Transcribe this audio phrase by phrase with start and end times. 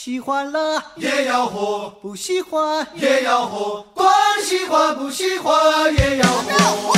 [0.00, 4.10] 喜欢了也要喝，不喜欢也要喝，光
[4.42, 6.94] 喜欢不喜欢也要喝。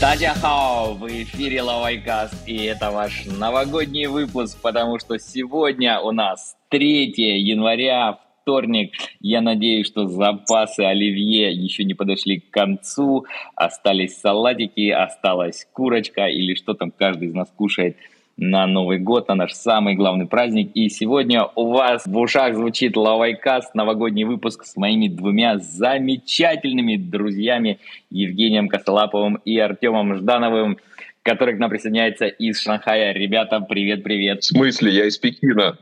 [0.00, 7.12] 大家好, в эфире Лавайкаст, и это ваш новогодний выпуск, потому что сегодня у нас 3
[7.40, 8.92] января, вторник.
[9.20, 13.24] Я надеюсь, что запасы оливье еще не подошли к концу.
[13.54, 17.96] Остались салатики, осталась курочка или что там каждый из нас кушает
[18.36, 20.70] на Новый год, на наш самый главный праздник.
[20.74, 27.78] И сегодня у вас в ушах звучит Лавайкаст, новогодний выпуск с моими двумя замечательными друзьями
[28.10, 30.78] Евгением Косолаповым и Артемом Ждановым
[31.24, 33.14] который к нам присоединяется из Шанхая.
[33.14, 34.42] Ребята, привет-привет.
[34.42, 34.92] В смысле?
[34.92, 35.78] Я из Пекина.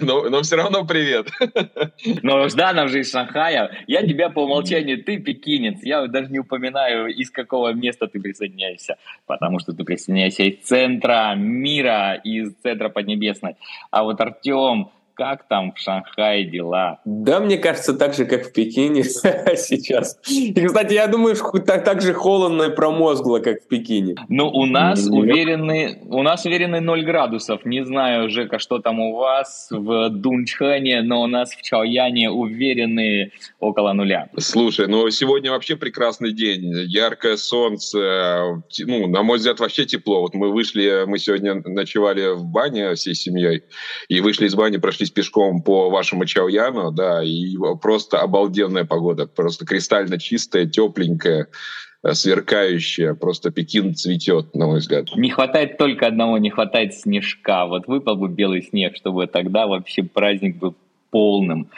[0.00, 1.28] но, но все равно привет.
[2.22, 3.70] но Жданов же из Шанхая.
[3.86, 5.78] Я тебя по умолчанию, ты пекинец.
[5.82, 8.96] Я даже не упоминаю, из какого места ты присоединяешься.
[9.26, 13.54] Потому что ты присоединяешься из центра мира, из центра Поднебесной.
[13.92, 17.00] А вот Артем, как там в Шанхае дела?
[17.04, 19.02] Да, мне кажется, так же, как в Пекине
[19.56, 20.16] сейчас.
[20.30, 24.14] И, кстати, я думаю, что так, так же холодно и промозгло, как в Пекине.
[24.28, 25.12] Ну, у нас Нет.
[25.12, 27.64] уверенный, у нас уверенный 0 градусов.
[27.64, 33.32] Не знаю, Жека, что там у вас в Дунчхане, но у нас в Чаояне уверенные
[33.58, 34.28] около нуля.
[34.38, 36.70] Слушай, ну сегодня вообще прекрасный день.
[36.86, 38.62] Яркое солнце.
[38.86, 40.20] Ну, на мой взгляд, вообще тепло.
[40.20, 43.64] Вот мы вышли, мы сегодня ночевали в бане всей семьей,
[44.08, 49.26] и вышли из бани, прошли пройтись пешком по вашему Чауяну, да, и просто обалденная погода,
[49.26, 51.46] просто кристально чистая, тепленькая,
[52.02, 55.06] э, сверкающая, просто Пекин цветет, на мой взгляд.
[55.16, 57.66] Не хватает только одного, не хватает снежка.
[57.66, 60.74] Вот выпал бы белый снег, чтобы тогда вообще праздник был
[61.10, 61.68] полным.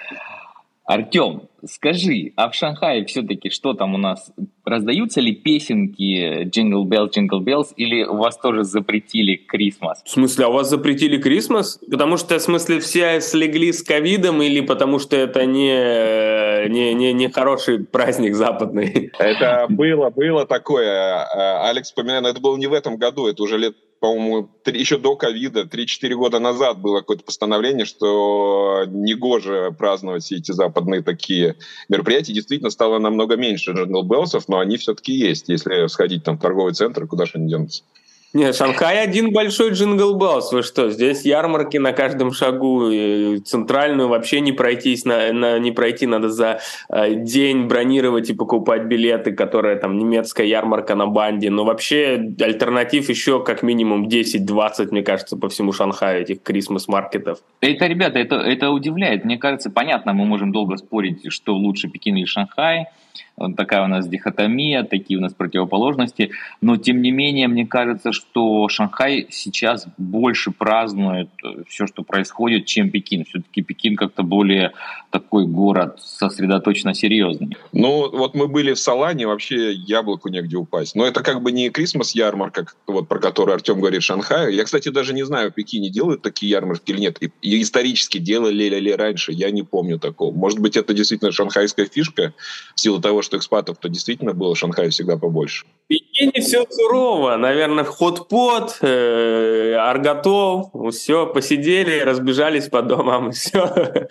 [0.91, 4.33] Артем, скажи, а в Шанхае все-таки что там у нас?
[4.65, 10.03] Раздаются ли песенки Jingle Bells, Jingle Bells, или у вас тоже запретили Крисмас?
[10.05, 11.79] В смысле, а у вас запретили Крисмас?
[11.89, 17.13] Потому что, в смысле, все слегли с ковидом или потому что это не, не, не,
[17.13, 19.13] не хороший праздник западный?
[19.17, 21.25] Это было, было такое.
[21.69, 25.15] Алекс вспоминает, но это было не в этом году, это уже лет по-моему, еще до
[25.15, 31.57] ковида, 3-4 года назад было какое-то постановление, что негоже праздновать все эти западные такие
[31.91, 32.33] мероприятия.
[32.33, 35.51] Действительно стало намного меньше джингл белсов, но они все-таки есть.
[35.51, 37.83] Если сходить там в торговый центр, куда же они денутся?
[38.33, 40.53] Нет, Шанхай один большой джингл беллс.
[40.53, 42.89] Вы что, здесь ярмарки на каждом шагу.
[43.45, 48.85] Центральную вообще не пройтись, на, на, не пройти надо за э, день бронировать и покупать
[48.85, 51.51] билеты, которая там немецкая ярмарка на банде.
[51.51, 57.41] Но вообще альтернатив еще как минимум 10-20, мне кажется, по всему Шанхаю этих крисмас-маркетов.
[57.61, 59.25] Это, ребята, это, это удивляет.
[59.25, 62.87] Мне кажется, понятно, мы можем долго спорить, что лучше Пекин или Шанхай.
[63.57, 66.31] Такая у нас дихотомия, такие у нас противоположности.
[66.61, 72.67] Но, тем не менее, мне кажется, что Шанхай сейчас больше празднует э, все, что происходит,
[72.67, 73.25] чем Пекин.
[73.25, 74.73] Все-таки Пекин как-то более
[75.11, 77.57] такой город сосредоточенно серьезный.
[77.73, 80.95] Ну, вот мы были в Салане, вообще яблоку негде упасть.
[80.95, 84.55] Но это как бы не Крисмас ярмарка, вот про которую Артем говорит, Шанхай.
[84.55, 87.17] Я, кстати, даже не знаю, в Пекине делают такие ярмарки или нет.
[87.23, 90.35] И, и исторически делали ли раньше, я не помню такого.
[90.35, 92.35] Может быть, это действительно шанхайская фишка
[92.75, 95.67] в силу того, что экспатов-то действительно было в Шанхае всегда побольше.
[95.85, 97.37] В Пекине все сурово.
[97.37, 104.09] Наверное, ход-под, э, арготов, все, посидели, разбежались по домам, и все.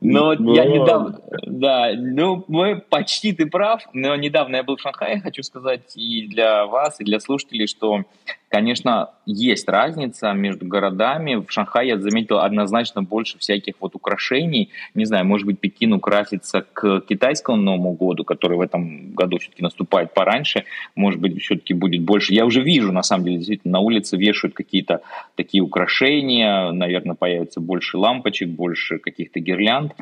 [0.00, 1.20] Ну, я недавно...
[1.46, 6.26] Да, ну, мы почти ты прав, но недавно я был в Шанхае, хочу сказать и
[6.26, 8.04] для вас, и для слушателей, что
[8.50, 11.36] Конечно, есть разница между городами.
[11.36, 14.70] В Шанхае я заметил однозначно больше всяких вот украшений.
[14.92, 19.62] Не знаю, может быть, Пекин украсится к китайскому Новому году, который в этом году все-таки
[19.62, 20.64] наступает пораньше.
[20.96, 22.34] Может быть, все-таки будет больше.
[22.34, 25.02] Я уже вижу, на самом деле, действительно, на улице вешают какие-то
[25.36, 26.72] такие украшения.
[26.72, 29.94] Наверное, появится больше лампочек, больше каких-то гирлянд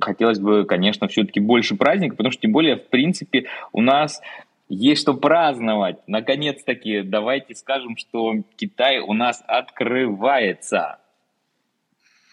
[0.00, 4.20] хотелось бы, конечно, все-таки больше праздников, потому что, тем более, в принципе, у нас
[4.68, 5.98] есть что праздновать.
[6.06, 10.98] Наконец-таки, давайте скажем, что Китай у нас открывается.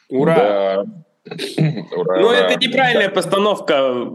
[0.10, 0.36] Ура!
[0.36, 0.86] Да.
[1.96, 4.08] Ура, ну, это неправильная постановка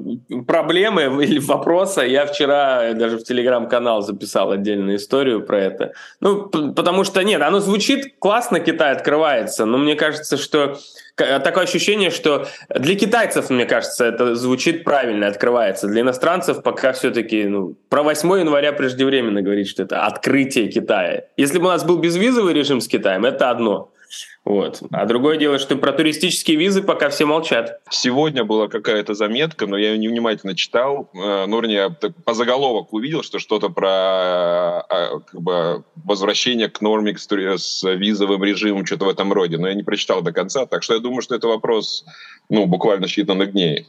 [0.47, 2.03] проблемы или вопроса.
[2.03, 5.93] Я вчера даже в телеграм-канал записал отдельную историю про это.
[6.21, 10.79] Ну, потому что нет, оно звучит классно, Китай открывается, но мне кажется, что
[11.15, 15.87] такое ощущение, что для китайцев, мне кажется, это звучит правильно, открывается.
[15.87, 21.23] Для иностранцев пока все-таки ну, про 8 января преждевременно говорить, что это открытие Китая.
[21.37, 23.93] Если бы у нас был безвизовый режим с Китаем, это одно–
[24.45, 24.83] Вот.
[24.93, 27.81] А другое дело, что про туристические визы пока все молчат.
[27.91, 31.11] Сегодня была какая-то заметка, но я ее невнимательно читал.
[31.15, 37.17] Э, ну, я по заголовок увидел, что что-то про а, как бы, возвращение к норме
[37.17, 39.59] с визовым режимом, что-то в этом роде.
[39.59, 42.05] Но я не прочитал до конца, так что я думаю, что это вопрос
[42.49, 43.87] ну, буквально считанных дней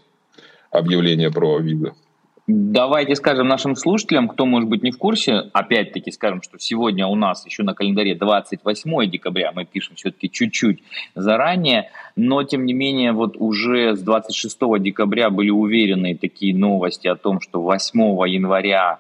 [0.72, 1.94] объявления про визы.
[2.50, 7.16] Давайте скажем нашим слушателям, кто может быть не в курсе, опять-таки скажем, что сегодня у
[7.16, 10.82] нас еще на календаре 28 декабря, мы пишем все-таки чуть-чуть
[11.14, 17.18] заранее, но тем не менее вот уже с 26 декабря были уверенные такие новости о
[17.18, 18.00] том, что 8
[18.30, 19.00] января,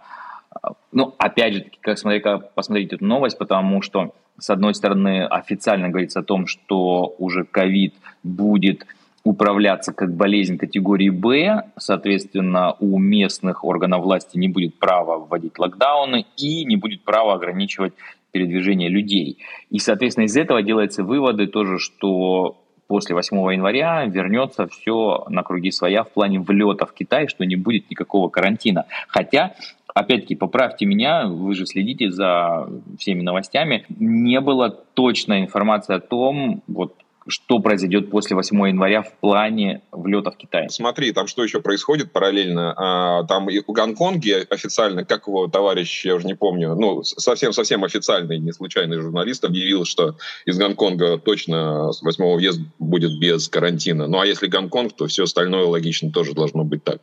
[0.91, 5.87] ну опять же, как смотреть, как посмотреть эту новость, потому что с одной стороны официально
[5.87, 7.93] говорится о том, что уже ковид
[8.23, 8.85] будет
[9.27, 16.25] управляться как болезнь категории Б, соответственно, у местных органов власти не будет права вводить локдауны
[16.37, 17.93] и не будет права ограничивать
[18.31, 19.39] передвижение людей.
[19.69, 22.55] И, соответственно, из этого делаются выводы тоже, что
[22.87, 27.57] после 8 января вернется все на круги своя в плане влета в Китай, что не
[27.57, 28.85] будет никакого карантина.
[29.09, 29.55] Хотя
[29.93, 36.61] опять-таки, поправьте меня, вы же следите за всеми новостями, не было точной информации о том,
[36.67, 36.93] вот
[37.27, 40.69] что произойдет после 8 января в плане влета в Китай.
[40.69, 42.73] Смотри, там что еще происходит параллельно.
[42.77, 47.83] А, там и в Гонконге официально, как его товарищ, я уже не помню, ну, совсем-совсем
[47.83, 50.15] официальный, не случайный журналист объявил, что
[50.45, 54.07] из Гонконга точно с 8 въезд будет без карантина.
[54.07, 57.01] Ну, а если Гонконг, то все остальное логично тоже должно быть так.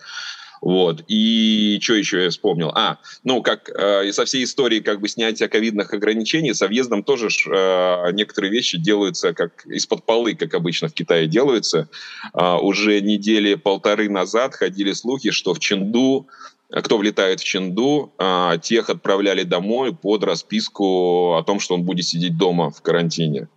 [0.65, 1.05] Вот.
[1.09, 2.71] И что еще я вспомнил?
[2.75, 7.29] А, ну, как э, со всей истории как бы снятия ковидных ограничений, со въездом тоже
[7.29, 11.91] ж, э, некоторые вещи делаются как из-под полы, как обычно в Китае делаются.
[12.33, 16.29] Э, уже недели полторы назад ходили слухи, что в Ченду
[16.83, 22.05] кто влетает в Ченду, а, тех отправляли домой под расписку о том, что он будет
[22.05, 23.49] сидеть дома в карантине.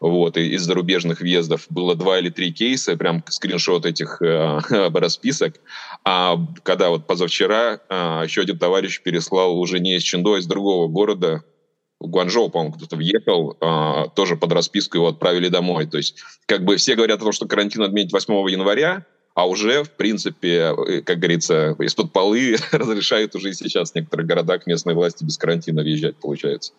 [0.00, 4.58] Вот, и из зарубежных въездов было два или три кейса, прям скриншот этих э,
[4.94, 5.56] расписок.
[6.04, 10.46] А когда вот позавчера э, еще один товарищ переслал уже не из Ченду, а из
[10.46, 11.44] другого города,
[12.00, 15.86] в Гуанчжоу, по-моему, кто-то въехал, э, тоже под расписку его отправили домой.
[15.86, 16.16] То есть,
[16.46, 20.74] как бы все говорят о том, что карантин отменить 8 января, а уже, в принципе,
[20.86, 25.38] э, как говорится, из-под полы разрешают уже и сейчас в некоторых городах местные власти без
[25.38, 26.72] карантина въезжать, получается.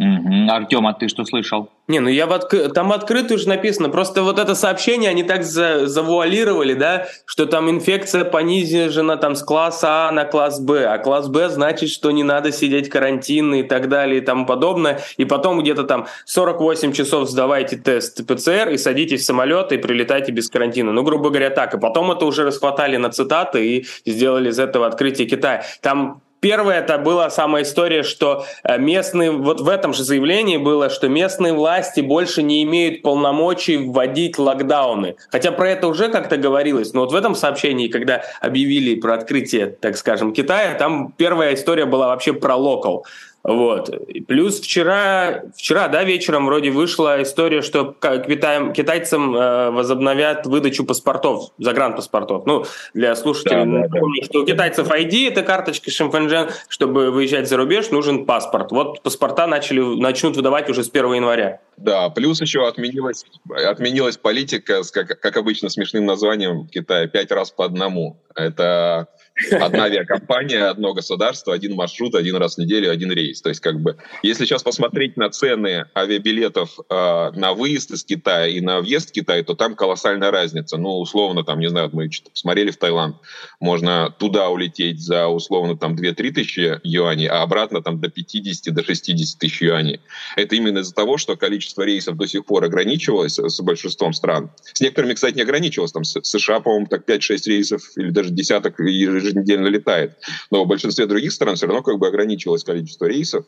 [0.00, 0.50] Угу.
[0.50, 1.68] Артем, а ты что слышал?
[1.86, 2.72] Не, ну я в отк...
[2.72, 3.90] там открыто уже написано.
[3.90, 5.86] Просто вот это сообщение они так за...
[5.86, 11.28] завуалировали, да, что там инфекция понижена там с класса А на класс Б, а класс
[11.28, 15.00] Б значит, что не надо сидеть карантин и так далее и тому подобное.
[15.18, 20.32] И потом где-то там 48 часов сдавайте тест ПЦР и садитесь в самолет и прилетайте
[20.32, 20.92] без карантина.
[20.92, 21.74] Ну, грубо говоря, так.
[21.74, 25.62] И потом это уже расхватали на цитаты и сделали из этого открытие Китая.
[25.82, 30.88] Там Первое это была самая история, что э, местные, вот в этом же заявлении было,
[30.88, 35.16] что местные власти больше не имеют полномочий вводить локдауны.
[35.30, 39.66] Хотя про это уже как-то говорилось, но вот в этом сообщении, когда объявили про открытие,
[39.66, 43.04] так скажем, Китая, там первая история была вообще про локал.
[43.42, 43.90] Вот.
[44.28, 51.50] Плюс вчера, вчера, да, вечером вроде вышла история, что китайцам, китайцам э, возобновят выдачу паспортов,
[51.58, 52.44] загранпаспортов.
[52.44, 57.48] Ну, для слушателей да, напомню, да, что у китайцев ID, это карточка Шимфэнджен, чтобы выезжать
[57.48, 58.72] за рубеж, нужен паспорт.
[58.72, 61.60] Вот паспорта начали, начнут выдавать уже с 1 января.
[61.80, 67.50] Да, плюс еще отменилась, отменилась политика с, как, как обычно, смешным названием Китая «пять раз
[67.50, 68.22] по одному».
[68.34, 69.08] Это
[69.52, 73.40] Одна авиакомпания, одно государство, один маршрут, один раз в неделю, один рейс.
[73.40, 78.48] То есть, как бы, если сейчас посмотреть на цены авиабилетов э, на выезд из Китая
[78.48, 80.76] и на въезд в Китай, то там колоссальная разница.
[80.76, 83.16] Ну, условно, там, не знаю, мы смотрели в Таиланд,
[83.60, 88.84] можно туда улететь за, условно, там, 2-3 тысячи юаней, а обратно там до 50, до
[88.84, 90.00] 60 тысяч юаней.
[90.36, 94.50] Это именно из-за того, что количество рейсов до сих пор ограничивалось с большинством стран.
[94.72, 95.92] С некоторыми, кстати, не ограничивалось.
[95.92, 100.16] Там США, по-моему, так 5-6 рейсов или даже десяток еженедельно летает.
[100.50, 103.44] Но в большинстве других стран все равно как бы ограничивалось количество рейсов.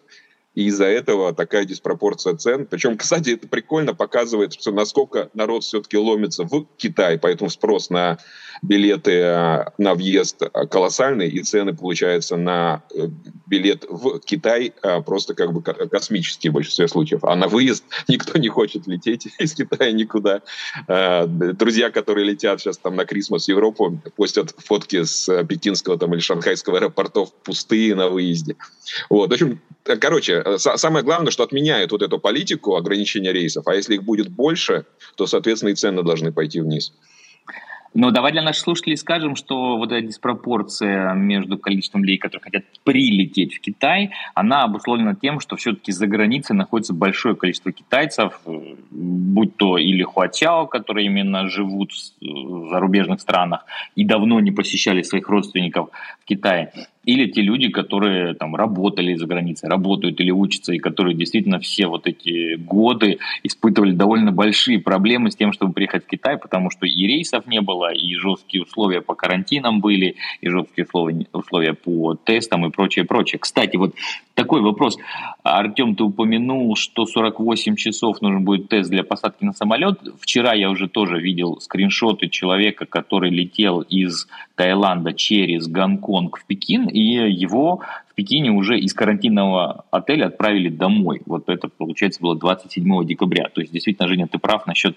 [0.54, 2.66] И из-за этого такая диспропорция цен.
[2.66, 8.18] Причем, кстати, это прикольно показывает, что насколько народ все-таки ломится в Китай, поэтому спрос на
[8.62, 13.08] билеты э, на въезд колоссальный, и цены, получается, на э,
[13.46, 17.24] билет в Китай э, просто как бы космические в большинстве случаев.
[17.24, 20.42] А на выезд никто не хочет лететь из Китая никуда.
[20.86, 26.20] Друзья, которые летят сейчас там на Крисмас в Европу, постят фотки с пекинского там или
[26.20, 28.56] шанхайского аэропортов пустые на выезде.
[29.10, 29.30] Вот.
[29.30, 34.04] В общем, короче, самое главное, что отменяют вот эту политику ограничения рейсов, а если их
[34.04, 34.84] будет больше,
[35.16, 36.92] то, соответственно, и цены должны пойти вниз.
[37.94, 42.64] Но давай для наших слушателей скажем, что вот эта диспропорция между количеством людей, которые хотят
[42.84, 48.40] прилететь в Китай, она обусловлена тем, что все-таки за границей находится большое количество китайцев,
[48.90, 55.28] будь то или хуачао, которые именно живут в зарубежных странах и давно не посещали своих
[55.28, 55.90] родственников
[56.22, 56.72] в Китае,
[57.04, 61.86] или те люди, которые там работали за границей, работают или учатся, и которые действительно все
[61.86, 66.86] вот эти годы испытывали довольно большие проблемы с тем, чтобы приехать в Китай, потому что
[66.86, 72.14] и рейсов не было, и жесткие условия по карантинам были, и жесткие условия, условия по
[72.14, 73.38] тестам и прочее, прочее.
[73.40, 73.94] Кстати, вот
[74.34, 74.96] такой вопрос.
[75.42, 80.00] Артем, ты упомянул, что 48 часов нужен будет тест для посадки на самолет.
[80.20, 86.88] Вчера я уже тоже видел скриншоты человека, который летел из Таиланда через Гонконг в Пекин,
[86.92, 91.22] и его в Пекине уже из карантинного отеля отправили домой.
[91.26, 93.48] Вот это, получается, было 27 декабря.
[93.48, 94.96] То есть, действительно, Женя, ты прав насчет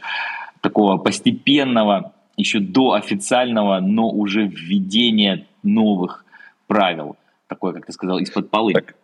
[0.61, 6.25] такого постепенного, еще до официального, но уже введения новых
[6.67, 7.15] правил.
[7.47, 8.73] Такое, как ты сказал, из-под полы.
[8.73, 8.95] Так,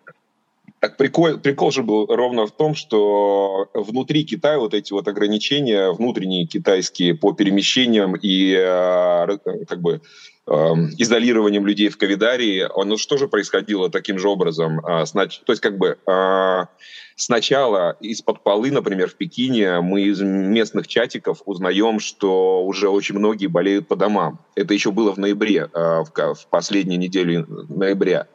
[0.81, 5.91] так прикол, прикол же был ровно в том, что внутри Китая вот эти вот ограничения
[5.91, 10.01] внутренние китайские по перемещениям и э, как бы
[10.47, 14.83] Эм, изолированием людей в ковидарии, оно что же происходило таким же образом?
[14.83, 16.67] А, то есть как бы а,
[17.15, 23.47] сначала из-под полы, например, в Пекине мы из местных чатиков узнаем, что уже очень многие
[23.47, 24.39] болеют по домам.
[24.55, 28.27] Это еще было в ноябре, а, в последней неделе ноября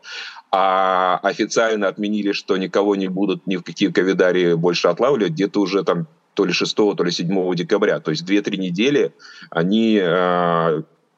[0.50, 5.82] а официально отменили, что никого не будут ни в какие ковидарии больше отлавливать, где-то уже
[5.84, 8.00] там то ли 6, то ли 7 декабря.
[8.00, 9.12] То есть 2-3 недели
[9.50, 10.00] они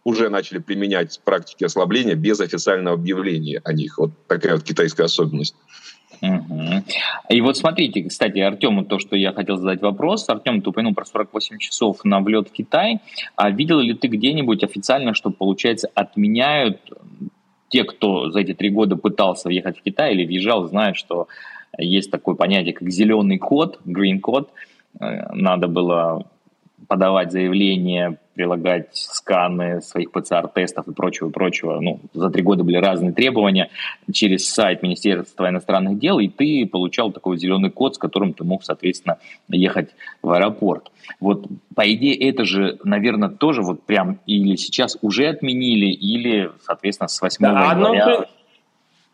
[0.04, 3.98] уже начали применять практики ослабления без официального объявления о них.
[3.98, 5.54] Вот такая вот китайская особенность.
[7.28, 10.28] И вот смотрите, кстати, Артему то, что я хотел задать вопрос.
[10.28, 13.00] Артем, ты упомянул про 48 часов на влет в Китай.
[13.36, 16.80] А видел ли ты где-нибудь официально, что, получается, отменяют
[17.68, 21.28] те, кто за эти три года пытался въехать в Китай или въезжал, знают, что
[21.76, 24.50] есть такое понятие, как зеленый код, green код.
[25.00, 26.26] Э, надо было
[26.86, 31.80] подавать заявление, прилагать сканы своих ПЦР-тестов и прочего, прочего.
[31.80, 33.68] Ну, за три года были разные требования
[34.12, 38.62] через сайт Министерства иностранных дел, и ты получал такой зеленый код, с которым ты мог,
[38.62, 39.18] соответственно,
[39.48, 39.88] ехать
[40.22, 40.92] в аэропорт.
[41.18, 47.08] Вот, по идее, это же, наверное, тоже вот прям или сейчас уже отменили, или, соответственно,
[47.08, 48.26] с 8 да, января...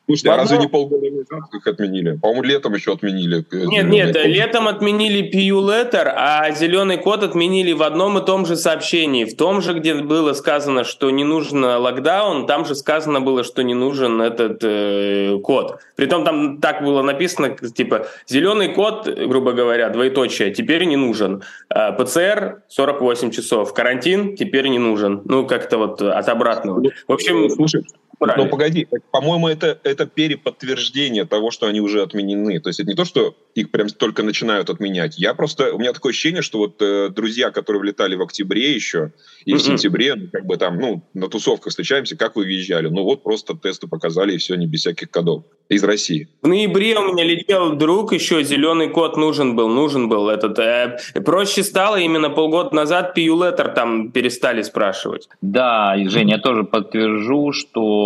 [0.07, 2.17] Слушайте, а разве не полгода назад их отменили?
[2.17, 3.45] По-моему, летом еще отменили.
[3.51, 4.27] Э, нет, нет, код.
[4.27, 9.25] летом отменили PU Letter, а зеленый код отменили в одном и том же сообщении.
[9.25, 13.63] В том же, где было сказано, что не нужен локдаун, там же сказано было, что
[13.63, 15.79] не нужен этот э, код.
[15.97, 21.43] Притом там так было написано, типа, зеленый код, грубо говоря, двоеточие, теперь не нужен.
[21.71, 25.23] А ПЦР 48 часов, карантин теперь не нужен.
[25.25, 26.83] Ну, как-то вот от обратного.
[27.09, 27.49] В общем...
[27.49, 27.85] Слушай,
[28.19, 28.45] Правильно.
[28.45, 32.61] Но погоди, по-моему, это, это переподтверждение того, что они уже отменены.
[32.61, 35.19] То есть это не то, что их прям только начинают отменять.
[35.19, 39.13] Я просто, у меня такое ощущение, что вот э, друзья, которые влетали в октябре еще
[39.45, 39.57] и mm-hmm.
[39.57, 42.89] в сентябре, ну, как бы там, ну, на тусовках встречаемся, как вы въезжали?
[42.89, 45.45] Ну вот просто тесты показали и все, не без всяких кодов.
[45.71, 46.29] Из России.
[46.43, 50.59] В ноябре у меня летел друг, еще зеленый код нужен был, нужен был этот.
[50.59, 55.27] Э, проще стало именно полгода назад PU-леттер там перестали спрашивать.
[55.41, 58.04] Да, Женя, я тоже подтвержу, что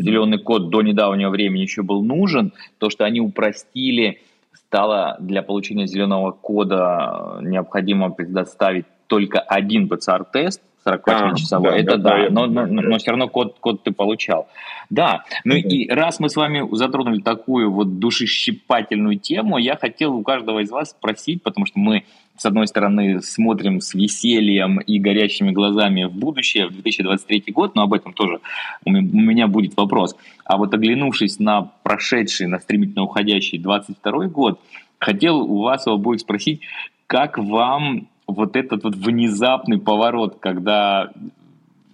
[0.00, 2.52] зеленый код до недавнего времени еще был нужен.
[2.78, 4.20] То, что они упростили
[4.54, 11.70] стало для получения зеленого кода необходимо предоставить только один ПЦР-тест, 48-часовой.
[11.70, 14.48] А, это да, да, да но, но, но все равно код, код ты получал.
[14.90, 20.14] Да, ну mm и раз мы с вами затронули такую вот душещипательную тему, я хотел
[20.14, 22.04] у каждого из вас спросить, потому что мы,
[22.38, 27.82] с одной стороны, смотрим с весельем и горящими глазами в будущее, в 2023 год, но
[27.82, 28.40] об этом тоже
[28.84, 30.16] у меня будет вопрос.
[30.44, 34.60] А вот оглянувшись на прошедший, на стремительно уходящий 22 год,
[34.98, 36.62] хотел у вас у обоих спросить,
[37.06, 41.10] как вам вот этот вот внезапный поворот, когда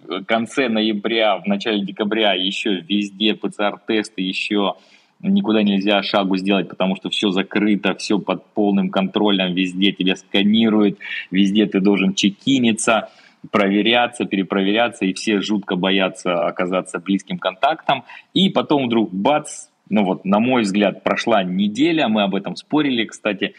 [0.07, 4.75] в конце ноября, в начале декабря еще везде ПЦР-тесты, еще
[5.21, 10.99] никуда нельзя шагу сделать, потому что все закрыто, все под полным контролем, везде тебя сканируют,
[11.31, 13.09] везде ты должен чекиниться,
[13.51, 18.03] проверяться, перепроверяться, и все жутко боятся оказаться близким контактом.
[18.33, 23.05] И потом вдруг бац, ну вот, на мой взгляд, прошла неделя, мы об этом спорили,
[23.05, 23.53] кстати,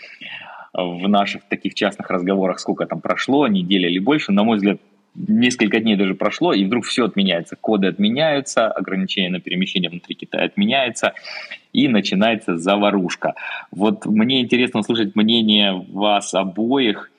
[0.72, 4.80] в наших таких частных разговорах, сколько там прошло, неделя или больше, на мой взгляд,
[5.16, 7.56] несколько дней даже прошло, и вдруг все отменяется.
[7.56, 11.14] Коды отменяются, ограничения на перемещение внутри Китая отменяются,
[11.72, 13.34] и начинается заварушка.
[13.70, 17.10] Вот мне интересно услышать мнение вас обоих,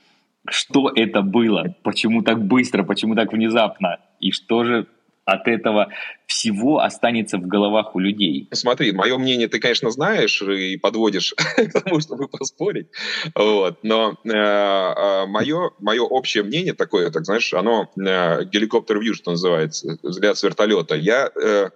[0.49, 4.87] что это было, почему так быстро, почему так внезапно, и что же
[5.27, 5.89] от этого
[6.25, 8.47] всего останется в головах у людей.
[8.53, 12.87] Смотри, мое мнение ты, конечно, знаешь и подводишь к тому, чтобы поспорить,
[13.35, 13.83] вот.
[13.83, 19.31] но э, э, мое, мое общее мнение такое, так знаешь, оно э, геликоптер вью, что
[19.31, 20.95] называется, взгляд с вертолета.
[20.95, 21.69] Я э,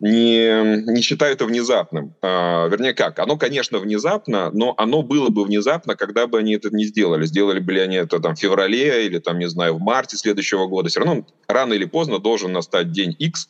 [0.00, 2.14] не, не считаю это внезапным.
[2.22, 3.18] А, вернее, как?
[3.18, 7.26] Оно, конечно, внезапно, но оно было бы внезапно, когда бы они это не сделали.
[7.26, 10.66] Сделали бы ли они это там, в феврале или, там, не знаю, в марте следующего
[10.66, 10.88] года.
[10.88, 13.48] Все равно рано или поздно должен настать день X,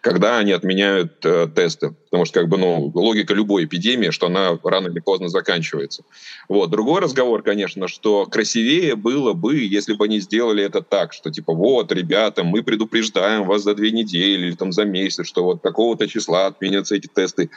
[0.00, 1.94] когда они отменяют э, тесты.
[2.10, 6.04] Потому что, как бы, ну, логика любой эпидемии, что она рано или поздно заканчивается.
[6.48, 6.70] Вот.
[6.70, 11.52] Другой разговор, конечно, что красивее было бы, если бы они сделали это так, что типа,
[11.52, 16.08] вот, ребята, мы предупреждаем вас за две недели или там за месяц, что вот такого-то
[16.08, 17.50] числа отменятся эти тесты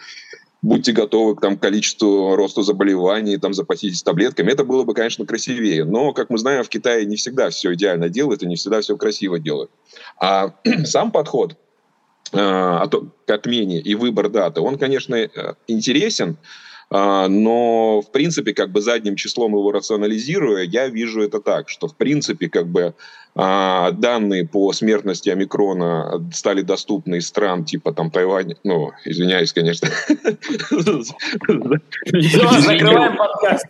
[0.62, 4.50] будьте готовы к там, количеству росту заболеваний, там, запаситесь таблетками.
[4.50, 5.84] Это было бы, конечно, красивее.
[5.84, 8.96] Но, как мы знаем, в Китае не всегда все идеально делают и не всегда все
[8.96, 9.72] красиво делают.
[10.22, 10.54] А
[10.86, 11.58] сам подход
[12.32, 15.28] э, к отмене и выбор даты, он, конечно, э,
[15.68, 16.38] интересен, а,
[16.94, 21.96] но, в принципе, как бы задним числом его рационализируя, я вижу это так, что, в
[21.96, 22.94] принципе, как бы
[23.36, 29.90] а, данные по смертности омикрона стали доступны из стран типа там Тайвань, ну, извиняюсь, конечно.
[32.62, 33.66] Закрываем подкаст.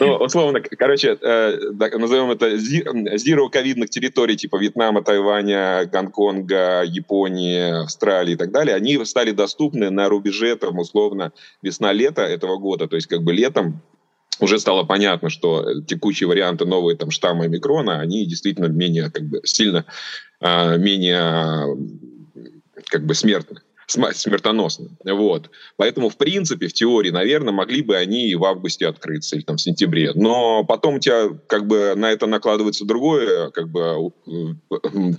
[0.00, 1.58] Ну, условно, короче, э,
[1.98, 9.04] назовем это zero ковидных территорий типа Вьетнама, Тайваня, Гонконга, Японии, Австралии и так далее, они
[9.04, 13.82] стали доступны на рубеже там условно весна-лето этого года, то есть как бы летом
[14.40, 19.40] уже стало понятно, что текущие варианты новые там штаммы омикрона, они действительно менее как бы
[19.44, 19.84] сильно
[20.40, 21.76] а, менее
[22.90, 24.90] как бы смертны смертоносны.
[25.04, 25.50] Вот.
[25.76, 29.56] Поэтому, в принципе, в теории, наверное, могли бы они и в августе открыться, или там
[29.56, 30.12] в сентябре.
[30.14, 34.12] Но потом у тебя как бы на это накладывается другое, как бы,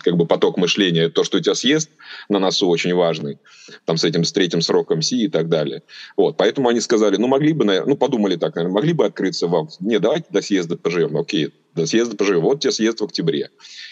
[0.04, 1.10] как бы поток мышления.
[1.10, 1.90] То, что у тебя съезд
[2.30, 3.40] на носу очень важный,
[3.86, 5.82] там с этим, с третьим сроком СИ и так далее.
[6.16, 6.38] Вот.
[6.38, 9.84] Поэтому они сказали, ну, могли бы, ну, подумали так, наверное, могли бы открыться в августе.
[9.84, 11.18] Не, давайте до съезда поживем.
[11.18, 12.42] Окей, до съезда поживем.
[12.42, 13.50] Вот тебе съезд в октябре.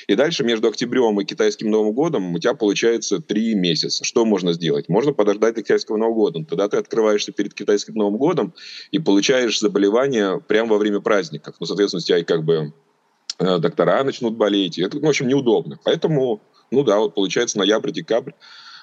[0.08, 4.04] И дальше между октябрем и китайским Новым годом у тебя получается три месяца.
[4.04, 4.90] Что можно сделать?
[4.90, 6.46] Можно подождать до китайского Нового года.
[6.46, 8.54] Тогда ты открываешься перед китайским Новым годом
[8.92, 11.56] и получаешь заболевание прямо во время праздников.
[11.60, 12.74] Ну, соответственно, у тебя и как бы
[13.40, 14.78] э, доктора начнут болеть.
[14.80, 15.80] Это, ну, в общем, неудобно.
[15.84, 18.34] Поэтому, ну да, вот получается ноябрь-декабрь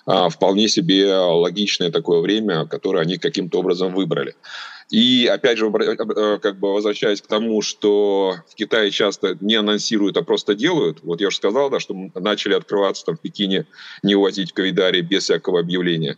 [0.07, 4.35] а, вполне себе логичное такое время, которое они каким-то образом выбрали.
[4.95, 10.17] И опять же, э, как бы возвращаясь к тому, что в Китае часто не анонсируют,
[10.17, 10.99] а просто делают.
[11.03, 13.67] Вот я уже сказал, да, что начали открываться там в Пекине,
[14.05, 16.17] не увозить в ковидаре без всякого объявления.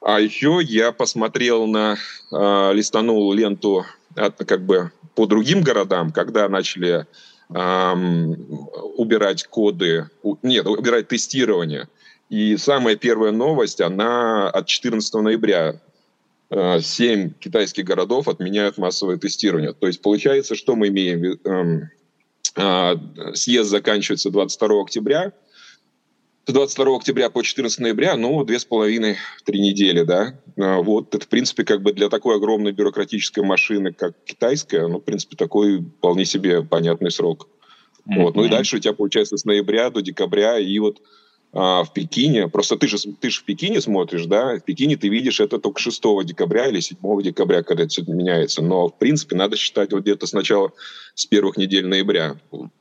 [0.00, 1.98] А еще я посмотрел на,
[2.32, 7.06] э, листанул ленту от, как бы по другим городам, когда начали
[7.54, 10.10] эм, убирать коды,
[10.42, 11.88] нет, убирать тестирование–
[12.30, 15.80] и самая первая новость, она от 14 ноября.
[16.50, 19.72] Э, семь китайских городов отменяют массовое тестирование.
[19.72, 21.38] То есть получается, что мы имеем?
[21.44, 21.90] Эм,
[22.56, 25.32] э, съезд заканчивается 22 октября.
[26.46, 30.40] С 22 октября по 14 ноября, ну, две с половиной, три недели, да.
[30.56, 34.98] Э, вот, это, в принципе, как бы для такой огромной бюрократической машины, как китайская, ну,
[34.98, 37.46] в принципе, такой вполне себе понятный срок.
[38.08, 38.22] Mm-hmm.
[38.22, 38.34] Вот.
[38.34, 41.02] Ну и дальше у тебя получается с ноября до декабря, и вот а,
[41.52, 42.48] в Пекине.
[42.48, 44.56] Просто ты же, ты же в Пекине смотришь, да?
[44.56, 48.62] В Пекине ты видишь это только 6 декабря или 7 декабря, когда это все меняется.
[48.62, 50.72] Но, в принципе, надо считать вот где-то сначала
[51.14, 52.36] с первых недель ноября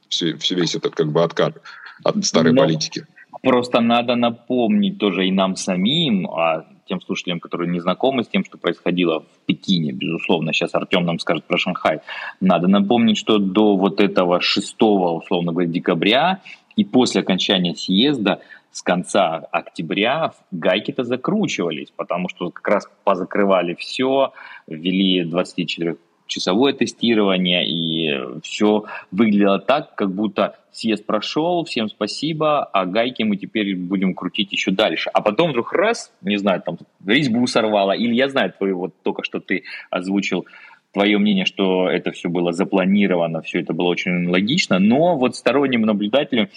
[0.08, 1.62] все, все весь этот как бы откат
[2.04, 3.06] от старой Но политики.
[3.42, 8.44] Просто надо напомнить тоже и нам самим, а тем слушателям, которые не знакомы с тем,
[8.44, 12.00] что происходило в Пекине, безусловно, сейчас Артем нам скажет про Шанхай,
[12.42, 16.42] надо напомнить, что до вот этого 6, условно говоря, декабря
[16.76, 24.34] и после окончания съезда с конца октября гайки-то закручивались, потому что как раз позакрывали все,
[24.68, 33.24] ввели 24-часовое тестирование, и все выглядело так, как будто съезд прошел, всем спасибо, а гайки
[33.24, 35.10] мы теперь будем крутить еще дальше.
[35.14, 39.24] А потом вдруг раз, не знаю, там резьбу сорвало, или я знаю твою, вот только
[39.24, 40.46] что ты озвучил
[40.94, 45.82] твое мнение, что это все было запланировано, все это было очень логично, но вот сторонним
[45.82, 46.50] наблюдателям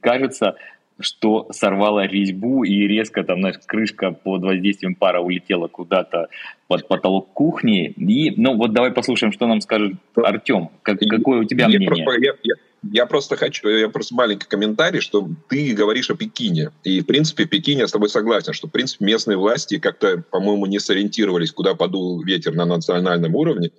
[0.00, 0.56] кажется,
[0.98, 6.28] что сорвало резьбу и резко там, знаешь, крышка под воздействием пара улетела куда-то
[6.68, 7.88] под потолок кухни.
[7.90, 10.70] И, ну, вот давай послушаем, что нам скажет Артем.
[10.82, 11.88] Как, какое у тебя я мнение?
[11.88, 12.54] Просто, я, я,
[12.90, 16.70] я просто хочу, я просто маленький комментарий, что ты говоришь о Пекине.
[16.84, 20.22] И, в принципе, в Пекине я с тобой согласен, что, в принципе, местные власти как-то,
[20.30, 23.70] по-моему, не сориентировались, куда подул ветер на национальном уровне.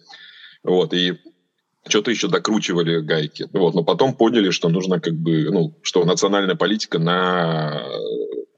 [0.63, 1.15] Вот, и
[1.88, 3.48] что-то еще докручивали гайки.
[3.54, 7.84] Вот, но потом поняли, что нужно как бы, ну, что национальная политика на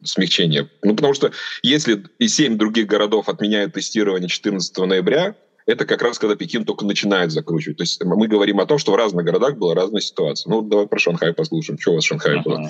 [0.03, 0.69] смягчение.
[0.83, 1.31] Ну, потому что
[1.63, 6.85] если и семь других городов отменяют тестирование 14 ноября, это как раз когда Пекин только
[6.85, 7.77] начинает закручивать.
[7.77, 10.49] То есть мы говорим о том, что в разных городах была разная ситуация.
[10.49, 11.79] Ну, давай про Шанхай послушаем.
[11.79, 12.69] Что у вас в Шанхае было?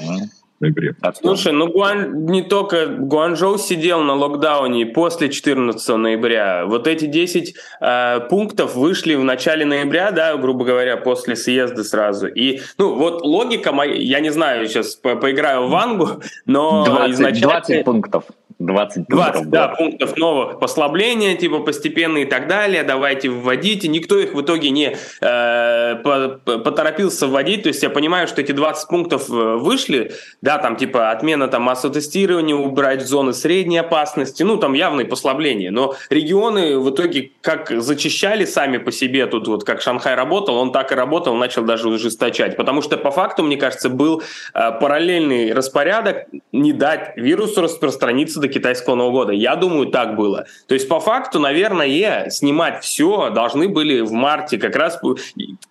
[0.60, 0.95] ноябре.
[1.21, 2.25] Слушай, ну Гуан...
[2.25, 6.65] не только Гуанчжоу сидел на локдауне после 14 ноября.
[6.65, 12.27] Вот эти 10 э, пунктов вышли в начале ноября, да, грубо говоря, после съезда сразу.
[12.27, 17.13] И, ну, вот логика моя, я не знаю, сейчас по поиграю в Вангу, но 20,
[17.13, 17.47] изначально...
[17.47, 18.23] 20 пунктов.
[18.60, 19.34] 20 пунктов.
[19.34, 23.88] 20, да, пунктов новых послабления, типа постепенно и так далее, давайте вводите.
[23.88, 25.96] Никто их в итоге не э,
[26.44, 27.63] поторопился вводить.
[27.63, 31.63] То есть я понимаю, что эти 20 пунктов э, вышли, да, там типа отмена там
[31.63, 35.72] массового тестирования, убрать зоны средней опасности, ну там явные послабления.
[35.72, 40.72] Но регионы в итоге как зачищали сами по себе, тут вот как Шанхай работал, он
[40.72, 42.56] так и работал, начал даже ужесточать.
[42.56, 48.53] Потому что по факту, мне кажется, был э, параллельный распорядок не дать вирусу распространиться до
[48.53, 49.34] китайского Нового года.
[49.34, 50.45] Я думаю, так было.
[50.67, 54.99] То есть, по факту, наверное, снимать все должны были в марте, как раз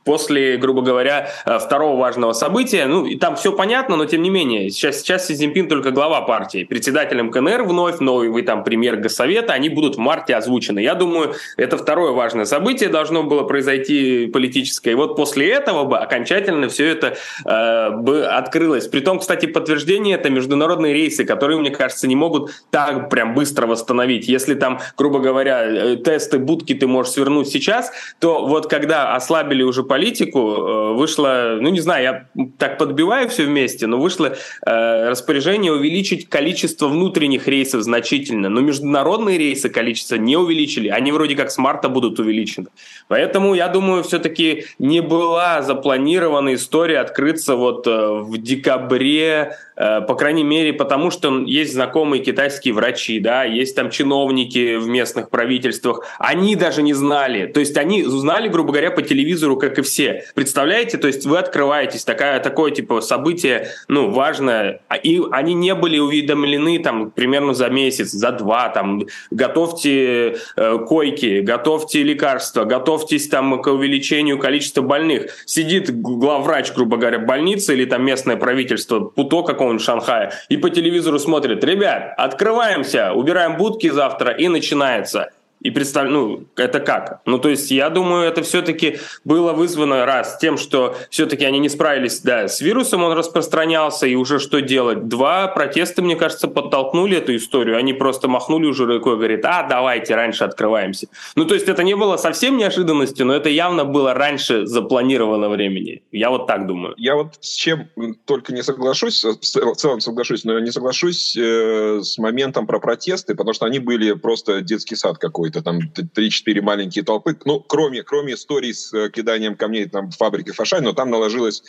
[0.05, 2.87] после, грубо говоря, э, второго важного события.
[2.87, 6.23] Ну, и там все понятно, но тем не менее, сейчас, сейчас Си Цзиньпин только глава
[6.23, 6.65] партии.
[6.65, 10.81] Председателем КНР вновь, новый там премьер Госсовета, они будут в марте озвучены.
[10.81, 14.93] Я думаю, это второе важное событие должно было произойти политическое.
[14.93, 18.89] И вот после этого бы окончательно все это э, бы открылось.
[18.89, 24.27] Притом, кстати, подтверждение это международные рейсы, которые, мне кажется, не могут так прям быстро восстановить.
[24.27, 29.63] Если там, грубо говоря, э, тесты, будки ты можешь свернуть сейчас, то вот когда ослабили
[29.63, 34.35] уже политику, э, вышло, ну не знаю, я так подбиваю все вместе, но вышло
[34.67, 41.37] э, распоряжение увеличить количество внутренних рейсов значительно, но международные рейсы количество не увеличили, они вроде
[41.37, 42.67] как с марта будут увеличены.
[43.07, 50.73] Поэтому я думаю, все-таки не была запланирована история открыться вот в декабре по крайней мере,
[50.73, 52.23] потому что есть знакомые
[52.55, 57.77] китайские врачи, да, есть там чиновники в местных правительствах, они даже не знали, то есть
[57.77, 60.25] они узнали, грубо говоря, по телевизору, как и все.
[60.35, 65.75] Представляете, то есть вы открываетесь, такая, такое типа событие, ну, важное, а, и они не
[65.75, 73.29] были уведомлены там примерно за месяц, за два, там, готовьте э, койки, готовьте лекарства, готовьтесь
[73.29, 75.31] там к увеличению количества больных.
[75.47, 80.69] Сидит главврач, грубо говоря, больницы или там местное правительство, путо как какого-нибудь Шанхая, и по
[80.69, 82.15] телевизору смотрят, ребят,
[82.45, 85.31] открываемся, убираем будки завтра, и начинается.
[85.65, 87.23] И представь, ну, это как?
[87.25, 91.71] Ну, то есть, я думаю, это все-таки было вызвано, раз, тем, что все-таки они не
[91.71, 95.09] справились, да, с вирусом, он распространялся, и уже что делать?
[95.09, 100.15] Два, протесты, мне кажется, подтолкнули эту историю, они просто махнули уже рукой, говорит, а, давайте,
[100.15, 101.09] раньше открываемся.
[101.35, 106.03] Ну, то есть, это не было совсем неожиданностью, но это явно было раньше запланировано времени.
[106.13, 106.93] Я вот так думаю.
[106.99, 107.89] Я вот с чем
[108.27, 109.41] только не соглашусь, в
[109.77, 114.61] целом соглашусь, но не соглашусь э, с моментом про протесты, потому что они были просто
[114.61, 115.79] детский сад какой-то какой-то там
[116.17, 120.81] 3-4 маленькие толпы, ну, кроме, кроме истории с э, киданием камней там в фабрике Фашай,
[120.81, 121.63] но там наложилось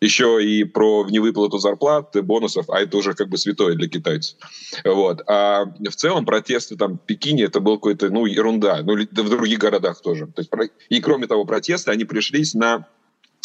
[0.00, 4.38] еще и про невыплату зарплат, бонусов, а это уже как бы святое для китайцев.
[4.84, 5.20] Вот.
[5.26, 8.80] А в целом протесты там в Пекине это был какой-то, ну, ерунда.
[8.82, 10.26] Ну, в других городах тоже.
[10.26, 10.50] То есть,
[10.88, 12.86] и кроме того, протесты, они пришлись на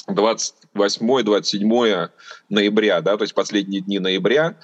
[0.08, 2.10] 28-27
[2.50, 4.56] ноября, да, то есть последние дни ноября,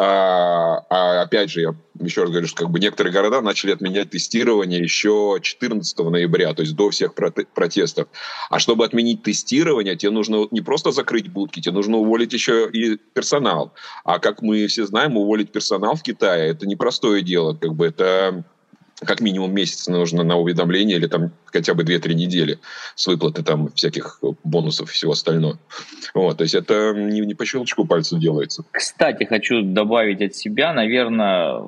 [0.00, 4.10] а, а опять же, я еще раз говорю, что как бы некоторые города начали отменять
[4.10, 8.06] тестирование еще 14 ноября, то есть до всех протестов.
[8.48, 12.96] А чтобы отменить тестирование, тебе нужно не просто закрыть будки, тебе нужно уволить еще и
[13.12, 13.74] персонал.
[14.04, 18.44] А как мы все знаем, уволить персонал в Китае это непростое дело, как бы это
[19.04, 22.58] как минимум месяц нужно на уведомление или там хотя бы 2-3 недели
[22.94, 25.58] с выплаты там всяких бонусов и всего остального.
[26.14, 28.64] Вот, то есть это не, не по щелчку пальца делается.
[28.72, 31.60] Кстати, хочу добавить от себя, наверное,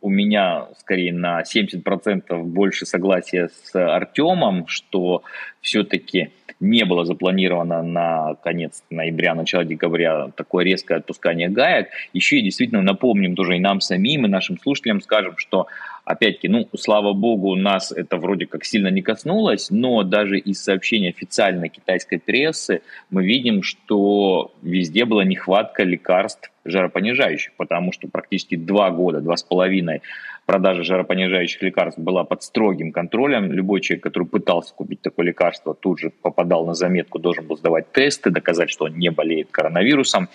[0.00, 5.22] у меня скорее на 70% больше согласия с Артемом, что
[5.60, 11.88] все-таки не было запланировано на конец ноября, начало декабря такое резкое отпускание гаек.
[12.12, 15.66] Еще и действительно напомним тоже и нам самим, и нашим слушателям скажем, что
[16.04, 21.10] опять-таки, ну, слава богу, нас это вроде как сильно не коснулось, но даже из сообщений
[21.10, 28.90] официальной китайской прессы мы видим, что везде была нехватка лекарств жаропонижающих, потому что практически два
[28.90, 30.02] года, два с половиной
[30.46, 33.50] продажа жаропонижающих лекарств была под строгим контролем.
[33.52, 37.92] Любой человек, который пытался купить такое лекарство, тут же попадал на заметку, должен был сдавать
[37.92, 40.28] тесты, доказать, что он не болеет коронавирусом.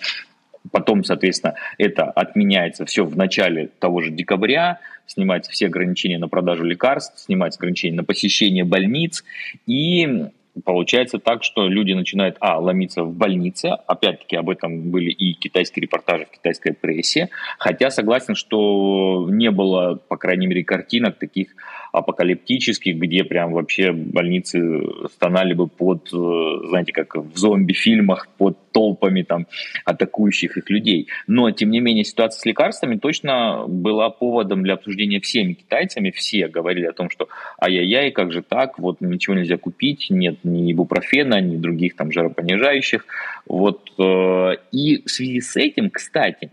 [0.72, 6.64] Потом, соответственно, это отменяется все в начале того же декабря, снимаются все ограничения на продажу
[6.64, 9.24] лекарств, снимаются ограничения на посещение больниц.
[9.66, 10.26] И
[10.64, 15.82] получается так, что люди начинают, а, ломиться в больнице, опять-таки об этом были и китайские
[15.82, 21.48] репортажи в китайской прессе, хотя согласен, что не было, по крайней мере, картинок таких
[21.92, 24.82] апокалиптических, где прям вообще больницы
[25.14, 29.46] стонали бы под, э, знаете, как в зомби-фильмах, под толпами там
[29.84, 31.08] атакующих их людей.
[31.26, 36.10] Но, тем не менее, ситуация с лекарствами точно была поводом для обсуждения всеми китайцами.
[36.10, 37.28] Все говорили о том, что
[37.60, 43.04] ай-яй-яй, как же так, вот ничего нельзя купить, нет ни ибупрофена, ни других там жаропонижающих.
[43.46, 43.90] Вот.
[43.98, 46.50] Э, и в связи с этим, кстати,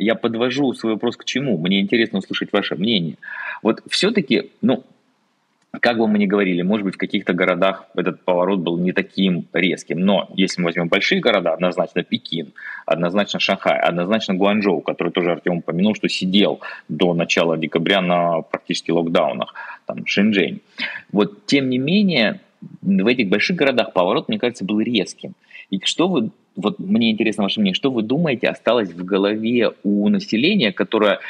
[0.00, 1.58] я подвожу свой вопрос к чему?
[1.58, 3.16] Мне интересно услышать ваше мнение.
[3.62, 4.84] Вот все-таки, ну,
[5.78, 9.46] как бы мы ни говорили, может быть, в каких-то городах этот поворот был не таким
[9.52, 12.52] резким, но если мы возьмем большие города, однозначно Пекин,
[12.86, 18.90] однозначно Шанхай, однозначно Гуанчжоу, который тоже Артем упомянул, что сидел до начала декабря на практически
[18.90, 19.54] локдаунах,
[19.86, 20.60] там Шэньчжэнь.
[21.12, 22.40] Вот, тем не менее,
[22.82, 25.34] в этих больших городах поворот, мне кажется, был резким.
[25.70, 30.08] И что вы, вот мне интересно ваше мнение, что вы думаете осталось в голове у
[30.08, 31.20] населения, которое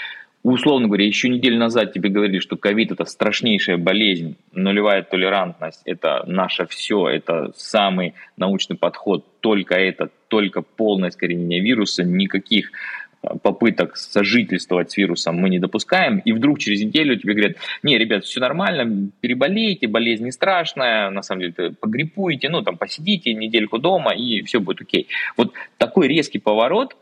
[0.42, 6.24] условно говоря, еще неделю назад тебе говорили, что ковид это страшнейшая болезнь, нулевая толерантность, это
[6.26, 12.70] наше все, это самый научный подход, только это, только полное искоренение вируса, никаких
[13.42, 18.24] попыток сожительствовать с вирусом мы не допускаем, и вдруг через неделю тебе говорят, не, ребят,
[18.24, 24.14] все нормально, переболейте, болезнь не страшная, на самом деле погриппуете, ну там посидите недельку дома,
[24.14, 25.08] и все будет окей.
[25.36, 26.96] Вот такой резкий поворот,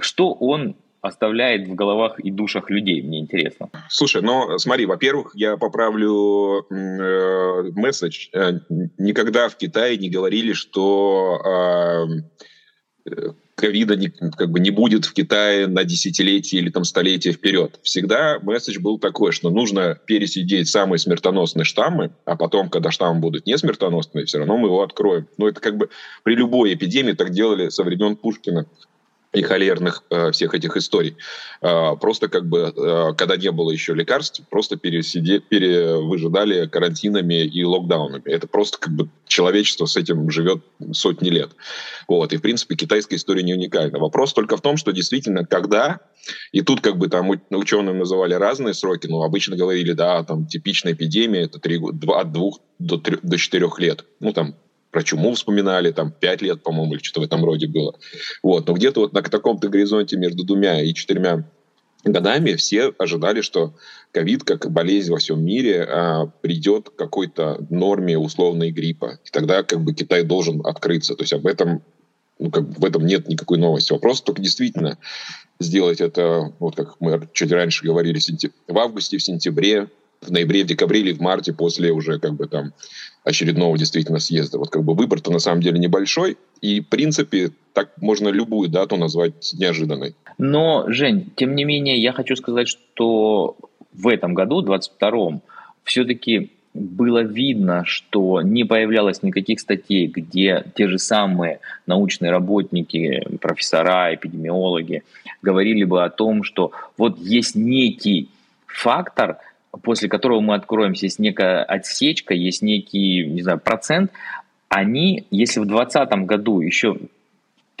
[0.00, 3.70] что он оставляет в головах и душах людей, мне интересно.
[3.88, 8.28] Слушай, ну смотри, во-первых, я поправлю э, месседж.
[8.32, 8.60] Э,
[8.98, 11.40] никогда в Китае не говорили, что
[13.06, 13.96] э, ковида
[14.36, 17.78] как бы не будет в Китае на десятилетие или там столетие вперед.
[17.82, 23.46] Всегда месседж был такой, что нужно пересидеть самые смертоносные штаммы, а потом, когда штаммы будут
[23.46, 25.28] не смертоносные, все равно мы его откроем.
[25.36, 25.90] Но это как бы
[26.24, 28.66] при любой эпидемии так делали со времен Пушкина
[29.32, 31.16] и холерных э, всех этих историй.
[31.62, 37.64] Э, просто как бы, э, когда не было еще лекарств, просто пересиде, перевыжидали карантинами и
[37.64, 38.28] локдаунами.
[38.28, 40.62] Это просто как бы человечество с этим живет
[40.92, 41.50] сотни лет.
[42.08, 42.32] Вот.
[42.32, 44.00] И, в принципе, китайская история не уникальна.
[44.00, 46.00] Вопрос только в том, что действительно, когда,
[46.50, 50.94] и тут как бы там ученые называли разные сроки, но обычно говорили, да, там типичная
[50.94, 54.04] эпидемия, это 3, 2, от 2 до, 3, до 4 лет.
[54.18, 54.56] Ну, там
[54.90, 57.94] про чуму вспоминали, там, пять лет, по-моему, или что-то в этом роде было.
[58.42, 58.66] Вот.
[58.66, 61.44] Но где-то вот на таком-то горизонте между двумя и четырьмя
[62.04, 63.74] годами все ожидали, что
[64.12, 69.18] ковид, как болезнь во всем мире, а, придет к какой-то норме условной гриппа.
[69.24, 71.14] И тогда как бы Китай должен открыться.
[71.14, 71.82] То есть об этом,
[72.38, 73.92] ну, как бы в этом нет никакой новости.
[73.92, 74.98] Вопрос только действительно
[75.58, 78.18] сделать это, вот как мы чуть раньше говорили,
[78.66, 79.88] в августе, в сентябре,
[80.20, 82.72] в ноябре, в декабре или в марте после уже как бы там
[83.24, 84.58] очередного действительно съезда.
[84.58, 88.96] Вот как бы выбор-то на самом деле небольшой, и в принципе так можно любую дату
[88.96, 90.14] назвать неожиданной.
[90.38, 93.56] Но, Жень, тем не менее, я хочу сказать, что
[93.92, 95.42] в этом году, 22-м,
[95.84, 104.14] все-таки было видно, что не появлялось никаких статей, где те же самые научные работники, профессора,
[104.14, 105.02] эпидемиологи
[105.42, 108.28] говорили бы о том, что вот есть некий
[108.66, 109.38] фактор–
[109.82, 114.10] после которого мы откроемся, есть некая отсечка, есть некий, не знаю, процент,
[114.68, 116.96] они, если в 2020 году еще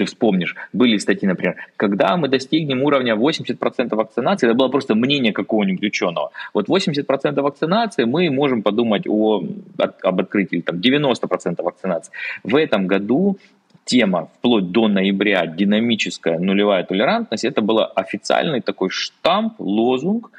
[0.00, 5.32] ты вспомнишь, были статьи, например, когда мы достигнем уровня 80% вакцинации, это было просто мнение
[5.32, 6.30] какого-нибудь ученого.
[6.54, 9.42] Вот 80% вакцинации мы можем подумать о,
[9.78, 12.12] об открытии, там 90% вакцинации.
[12.44, 13.36] В этом году
[13.84, 20.30] тема вплоть до ноября динамическая нулевая толерантность, это был официальный такой штамп, лозунг,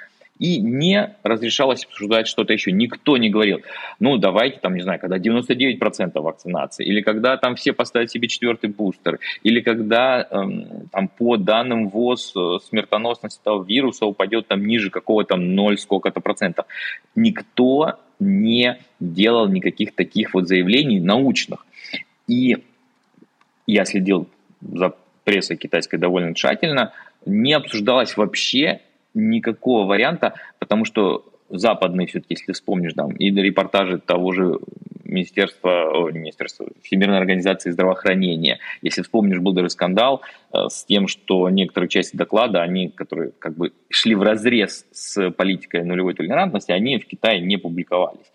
[0.41, 2.71] и не разрешалось обсуждать что-то еще.
[2.71, 3.62] Никто не говорил,
[3.99, 8.71] ну давайте там, не знаю, когда 99% вакцинации, или когда там все поставят себе четвертый
[8.71, 14.89] бустер, или когда эм, там по данным ВОЗ э, смертоносность этого вируса упадет там ниже
[14.89, 16.65] какого-то 0 сколько-то процентов.
[17.15, 21.67] Никто не делал никаких таких вот заявлений научных.
[22.27, 22.58] И
[23.67, 24.27] я следил
[24.60, 26.93] за прессой китайской довольно тщательно,
[27.27, 28.82] не обсуждалось вообще
[29.13, 34.60] никакого варианта, потому что западные все-таки, если вспомнишь, там, и репортажи того же
[35.04, 38.60] Министерства, о, Министерства Всемирной организации здравоохранения.
[38.82, 40.21] Если вспомнишь, был даже скандал
[40.54, 45.30] э, с тем, что некоторые части доклада, они, которые как бы шли в разрез с
[45.32, 48.32] политикой нулевой толерантности, они в Китае не публиковались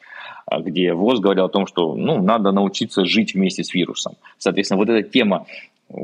[0.46, 4.14] а где ВОЗ говорил о том, что ну, надо научиться жить вместе с вирусом.
[4.38, 5.46] Соответственно, вот эта тема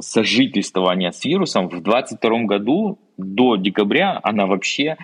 [0.00, 4.96] сожительствования с вирусом в 2022 году до декабря она вообще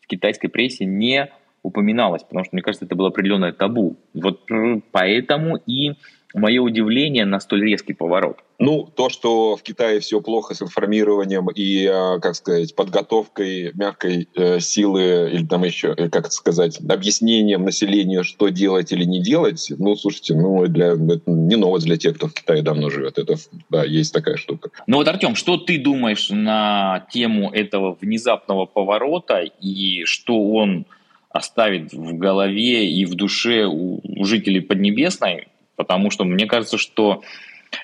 [0.00, 1.30] в китайской прессе не
[1.62, 3.96] упоминалось, потому что, мне кажется, это было определенное табу.
[4.14, 4.48] Вот
[4.92, 5.94] поэтому и
[6.36, 8.38] мое удивление на столь резкий поворот.
[8.58, 14.28] Ну, то, что в Китае все плохо с информированием и, а, как сказать, подготовкой мягкой
[14.34, 19.72] э, силы, или там еще, э, как сказать, объяснением населению, что делать или не делать,
[19.78, 23.18] ну, слушайте, ну, для, это не новость для тех, кто в Китае давно живет.
[23.18, 23.36] Это,
[23.70, 24.70] да, есть такая штука.
[24.86, 30.86] Ну вот, Артем, что ты думаешь на тему этого внезапного поворота и что он
[31.30, 37.22] оставит в голове и в душе у жителей Поднебесной, потому что мне кажется, что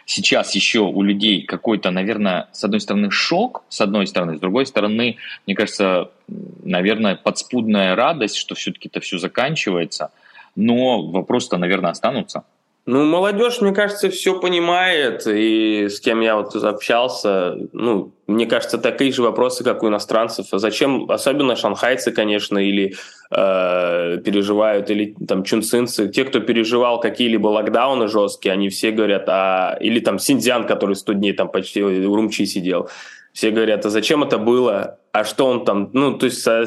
[0.06, 4.66] сейчас еще у людей какой-то, наверное, с одной стороны шок, с одной стороны, с другой
[4.66, 10.10] стороны, мне кажется, наверное, подспудная радость, что все-таки это все заканчивается,
[10.56, 12.44] но вопросы-то, наверное, останутся.
[12.84, 18.76] Ну, молодежь, мне кажется, все понимает, и с кем я вот общался, ну, мне кажется,
[18.76, 20.46] такие же вопросы, как у иностранцев.
[20.50, 22.96] А зачем, особенно шанхайцы, конечно, или
[23.30, 29.78] э, переживают, или там чунцинцы, те, кто переживал какие-либо локдауны жесткие, они все говорят, а,
[29.80, 32.90] или там Синьцзян, который 100 дней там почти в Румчи сидел,
[33.32, 34.98] все говорят, а зачем это было?
[35.12, 35.90] А что он там?
[35.92, 36.64] Ну, то есть, а,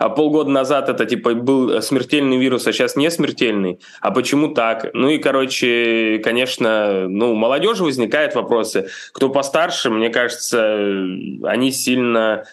[0.00, 3.78] а полгода назад это типа был смертельный вирус, а сейчас не смертельный.
[4.00, 4.90] А почему так?
[4.94, 8.88] Ну и, короче, конечно, ну, у молодежи возникают вопросы.
[9.12, 10.76] Кто постарше, мне кажется,
[11.44, 12.44] они сильно...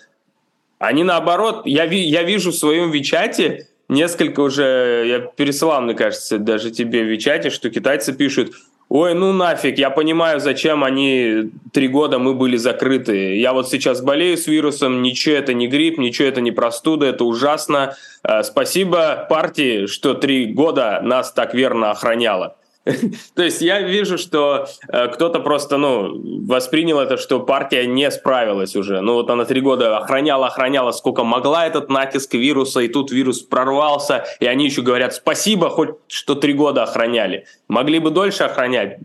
[0.77, 6.37] Они наоборот, я, ви, я вижу в своем Вичате несколько уже, я пересылал, мне кажется,
[6.39, 8.53] даже тебе в Вичате, что китайцы пишут,
[8.93, 13.37] Ой, ну нафиг, я понимаю, зачем они три года мы были закрыты.
[13.37, 17.23] Я вот сейчас болею с вирусом, ничего это не грипп, ничего это не простуда, это
[17.23, 17.95] ужасно.
[18.21, 22.57] Э, спасибо партии, что три года нас так верно охраняла.
[23.35, 28.75] То есть я вижу, что э, кто-то просто ну, воспринял это, что партия не справилась
[28.75, 29.01] уже.
[29.01, 33.41] Ну вот она три года охраняла, охраняла, сколько могла этот натиск вируса, и тут вирус
[33.41, 37.45] прорвался, и они еще говорят спасибо, хоть что три года охраняли.
[37.67, 38.97] Могли бы дольше охранять,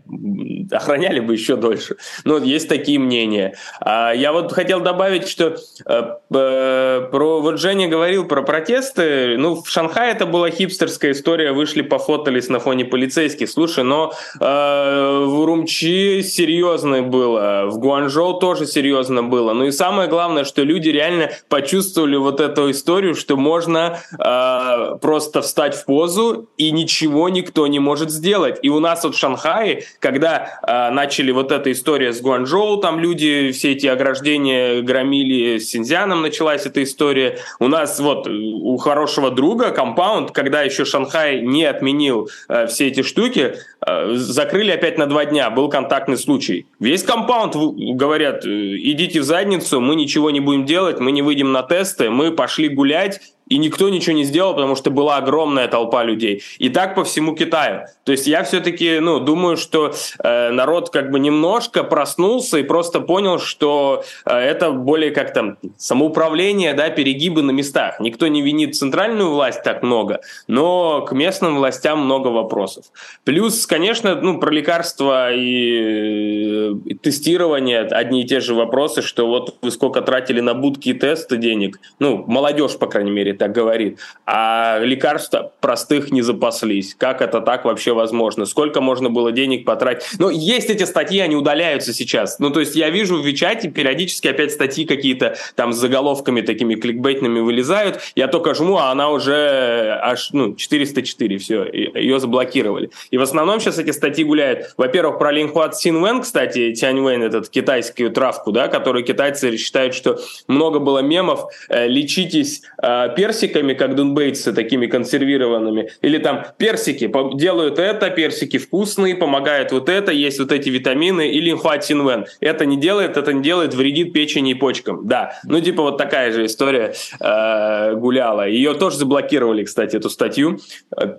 [0.71, 1.97] охраняли бы еще дольше.
[2.23, 3.55] Ну, есть такие мнения.
[3.81, 9.37] А я вот хотел добавить, что э, э, про вот Женя говорил про протесты.
[9.37, 13.49] Ну, в Шанхае это была хипстерская история, вышли, пофотались на фоне полицейских.
[13.49, 19.53] Слушай, но э, в Урумчи серьезно было, в Гуанчжоу тоже серьезно было.
[19.53, 25.41] Ну и самое главное, что люди реально почувствовали вот эту историю, что можно э, просто
[25.41, 28.59] встать в позу и ничего никто не может сделать.
[28.61, 33.51] И у нас вот в Шанхае, когда начали вот эта история с Гуанчжоу, там люди
[33.51, 37.39] все эти ограждения громили, с Синьцзяном началась эта история.
[37.59, 43.01] У нас вот у хорошего друга компаунд, когда еще Шанхай не отменил э, все эти
[43.03, 46.65] штуки, Э, закрыли опять на два дня, был контактный случай.
[46.79, 51.53] Весь компаунд говорят, э, идите в задницу, мы ничего не будем делать, мы не выйдем
[51.53, 56.03] на тесты, мы пошли гулять, и никто ничего не сделал, потому что была огромная толпа
[56.03, 56.43] людей.
[56.57, 57.85] И так по всему Китаю.
[58.03, 62.99] То есть я все-таки ну, думаю, что э, народ как бы немножко проснулся и просто
[62.99, 67.99] понял, что э, это более как там самоуправление, да, перегибы на местах.
[67.99, 72.85] Никто не винит центральную власть так много, но к местным властям много вопросов.
[73.23, 79.55] Плюс, конечно, ну, про лекарства и, и тестирование одни и те же вопросы, что вот
[79.61, 83.99] вы сколько тратили на будки и тесты денег, ну, молодежь, по крайней мере, так говорит,
[84.25, 86.95] а лекарства простых не запаслись.
[86.95, 88.45] Как это так вообще возможно?
[88.45, 90.07] Сколько можно было денег потратить?
[90.19, 92.39] Ну, есть эти статьи, они удаляются сейчас.
[92.39, 96.75] Ну, то есть я вижу в Вичате периодически опять статьи какие-то там с заголовками такими
[96.75, 97.99] кликбейтными вылезают.
[98.15, 102.89] Я только жму, а она уже аж, ну, 404, все, ее заблокировали.
[103.11, 104.73] И в основном сейчас эти статьи гуляют.
[104.77, 110.79] Во-первых, про Линхуат Синвен, кстати, Тяньвэн, этот китайскую травку, да, которую китайцы считают, что много
[110.79, 118.09] было мемов, э, лечитесь э, персиками, как дунбейтсы, такими консервированными, или там персики, делают это,
[118.09, 122.25] персики вкусные, помогают вот это, есть вот эти витамины, или инхуатинвен.
[122.39, 125.07] Это не делает, это не делает, вредит печени и почкам.
[125.07, 128.47] Да, ну типа вот такая же история э, гуляла.
[128.47, 130.59] Ее тоже заблокировали, кстати, эту статью.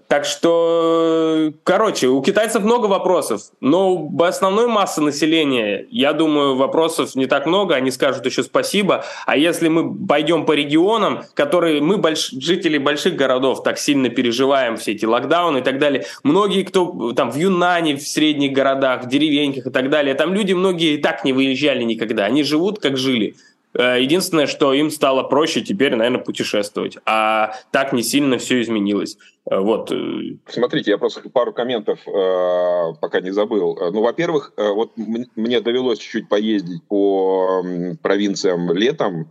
[0.06, 7.14] Так что, короче, у китайцев много вопросов, но у основной массы населения, я думаю, вопросов
[7.16, 9.04] не так много, они скажут еще спасибо.
[9.26, 12.30] А если мы пойдем по регионам, которые мы больш...
[12.30, 16.04] жители больших городов так сильно переживаем все эти локдауны и так далее.
[16.22, 20.52] Многие, кто там в Юнане, в средних городах, в деревеньках и так далее, там люди
[20.52, 22.24] многие и так не выезжали никогда.
[22.24, 23.34] Они живут, как жили.
[23.74, 26.98] Э, единственное, что им стало проще теперь, наверное, путешествовать.
[27.04, 29.18] А так не сильно все изменилось.
[29.50, 29.92] Э, вот.
[29.92, 30.36] Э.
[30.48, 33.78] Смотрите, я просто пару комментов э, пока не забыл.
[33.92, 37.62] Ну, во-первых, вот мне довелось чуть-чуть поездить по
[38.02, 39.28] провинциям летом,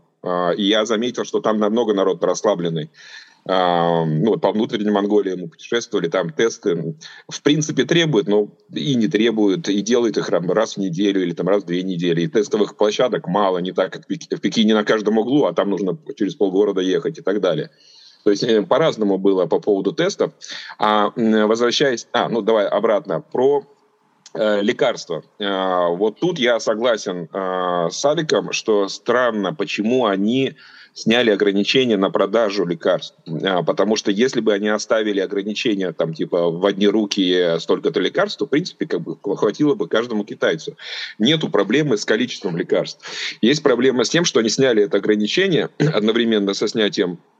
[0.56, 2.90] и я заметил, что там намного народ расслабленный.
[3.46, 6.96] ну, по внутренней Монголии мы путешествовали, там тесты
[7.30, 11.48] в принципе требуют, но и не требуют, и делают их раз в неделю или там
[11.48, 12.22] раз в две недели.
[12.22, 15.98] И тестовых площадок мало, не так, как в Пекине на каждом углу, а там нужно
[16.16, 17.70] через полгорода ехать и так далее.
[18.28, 20.34] То есть э, по-разному было по поводу тестов.
[20.80, 22.10] А возвращаясь...
[22.12, 23.22] А, ну давай обратно.
[23.22, 23.64] Про
[24.62, 25.24] лекарства.
[25.40, 30.56] Э, вот тут я согласен э, с Аликом, что странно, почему они
[30.94, 33.16] сняли ограничения на продажу лекарств.
[33.68, 38.48] Потому что если бы они оставили ограничения, там, типа, в одни руки столько-то лекарств, то,
[38.48, 40.76] в принципе, как бы хватило бы каждому китайцу.
[41.20, 43.38] Нету проблемы с количеством лекарств.
[43.42, 47.37] Есть проблема с тем, что они сняли это ограничение одновременно со снятием Э, э,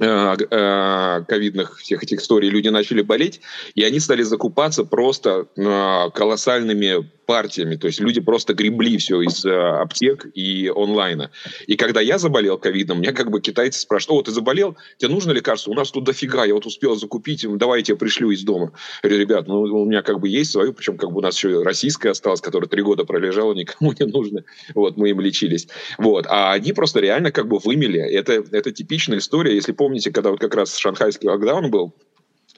[0.00, 3.40] ковидных всех этих историй люди начали болеть,
[3.74, 7.76] и они стали закупаться просто э, колоссальными партиями.
[7.76, 11.30] То есть люди просто гребли все из аптек и онлайна.
[11.68, 14.76] И когда я заболел ковидом, меня как бы китайцы спрашивают, о, ты заболел?
[14.98, 15.70] Тебе нужно лекарство?
[15.70, 18.72] У нас тут дофига, я вот успел закупить, давай я тебе пришлю из дома.
[19.04, 21.36] Я говорю, ребят, ну у меня как бы есть свое, причем как бы у нас
[21.36, 24.42] еще российская осталась, которая три года пролежала, никому не нужно.
[24.74, 25.68] Вот, мы им лечились.
[25.98, 26.26] Вот.
[26.28, 28.00] А они просто реально как бы вымели.
[28.00, 31.92] Это, это типичная история, если помните, помните, когда вот как раз шанхайский локдаун был,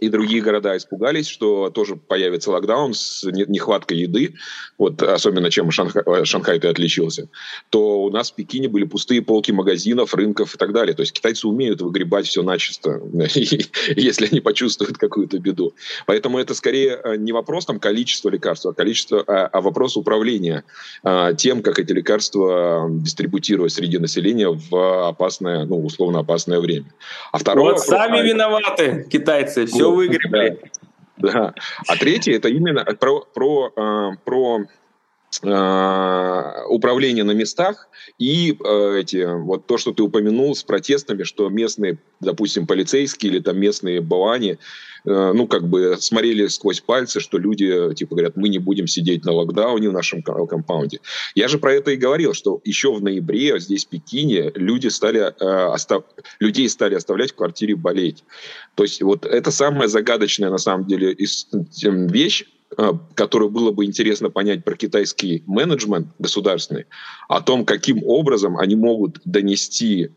[0.03, 4.35] и другие города испугались, что тоже появится локдаун с нехваткой еды,
[4.77, 7.29] вот особенно чем Шанхай, э, Шанхай-то отличился,
[7.71, 10.95] то у нас в Пекине были пустые полки магазинов, рынков и так далее.
[10.95, 13.01] То есть китайцы умеют выгребать все начисто,
[13.95, 15.73] если они почувствуют какую-то беду.
[16.07, 20.65] Поэтому это скорее э, не вопрос там, количества лекарств, а, количество, а, а вопрос управления
[21.05, 26.87] а, тем, как эти лекарства дистрибутировать среди населения в опасное, ну, условно опасное время.
[27.31, 27.75] А второе...
[27.75, 29.67] Вот сами а, виноваты, китайцы.
[29.67, 30.61] Все выгребли.
[31.19, 31.55] Да.
[31.87, 34.67] А третье это именно про, про, а, про
[35.41, 41.99] управление на местах и э, эти вот то, что ты упомянул с протестами, что местные,
[42.21, 44.59] допустим, полицейские или там местные бавани
[45.05, 49.25] Э, ну, как бы смотрели сквозь пальцы, что люди, типа, говорят, мы не будем сидеть
[49.25, 51.01] на локдауне в нашем компаунде.
[51.35, 55.21] Я же про это и говорил, что еще в ноябре здесь, в Пекине, люди стали,
[55.21, 56.05] э, остав...
[56.39, 58.25] людей стали оставлять в квартире болеть.
[58.75, 62.45] То есть вот это самая загадочная, на самом деле, вещь,
[62.77, 66.87] э, которую было бы интересно понять про китайский менеджмент государственный,
[67.29, 70.11] о том, каким образом они могут донести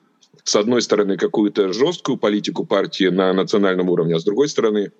[0.45, 4.91] с одной стороны, какую-то жесткую политику партии на национальном уровне, а с другой стороны,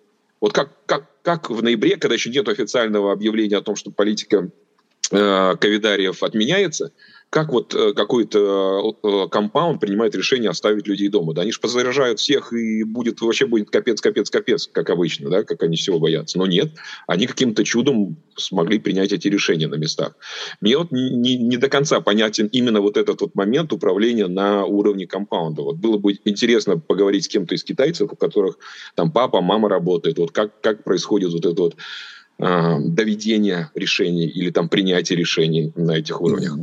[0.41, 4.49] вот как, как, как в ноябре, когда еще нет официального объявления о том, что политика
[5.12, 6.93] э, ковидариев отменяется,
[7.36, 11.33] как вот э, какой-то э, компаунд принимает решение оставить людей дома.
[11.33, 15.43] Да, они же позаряжают всех, и будет вообще будет капец, капец, капец, как обычно, да,
[15.43, 16.38] как они всего боятся.
[16.38, 16.71] Но нет,
[17.07, 20.15] они каким-то чудом смогли принять эти решения на местах.
[20.61, 25.05] Мне вот не, не до конца понятен именно вот этот вот момент управления на уровне
[25.05, 25.61] компаунда.
[25.61, 28.59] Вот было бы интересно поговорить с кем-то из китайцев, у которых
[28.95, 31.75] там папа, мама работает, вот как, как происходит вот это вот
[32.39, 36.57] э, доведение решений или там принятие решений на этих уровнях.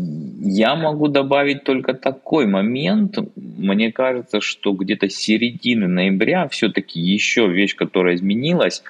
[0.44, 3.16] Я могу добавить только такой момент.
[3.36, 8.82] Мне кажется, что где-то с середины ноября все-таки еще вещь, которая изменилась,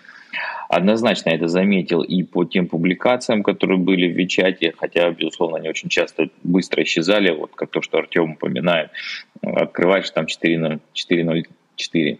[0.70, 5.90] однозначно это заметил и по тем публикациям, которые были в Вичате, хотя, безусловно, они очень
[5.90, 8.88] часто быстро исчезали, вот как то, что Артем упоминает.
[9.42, 12.18] Открываешь там 4.04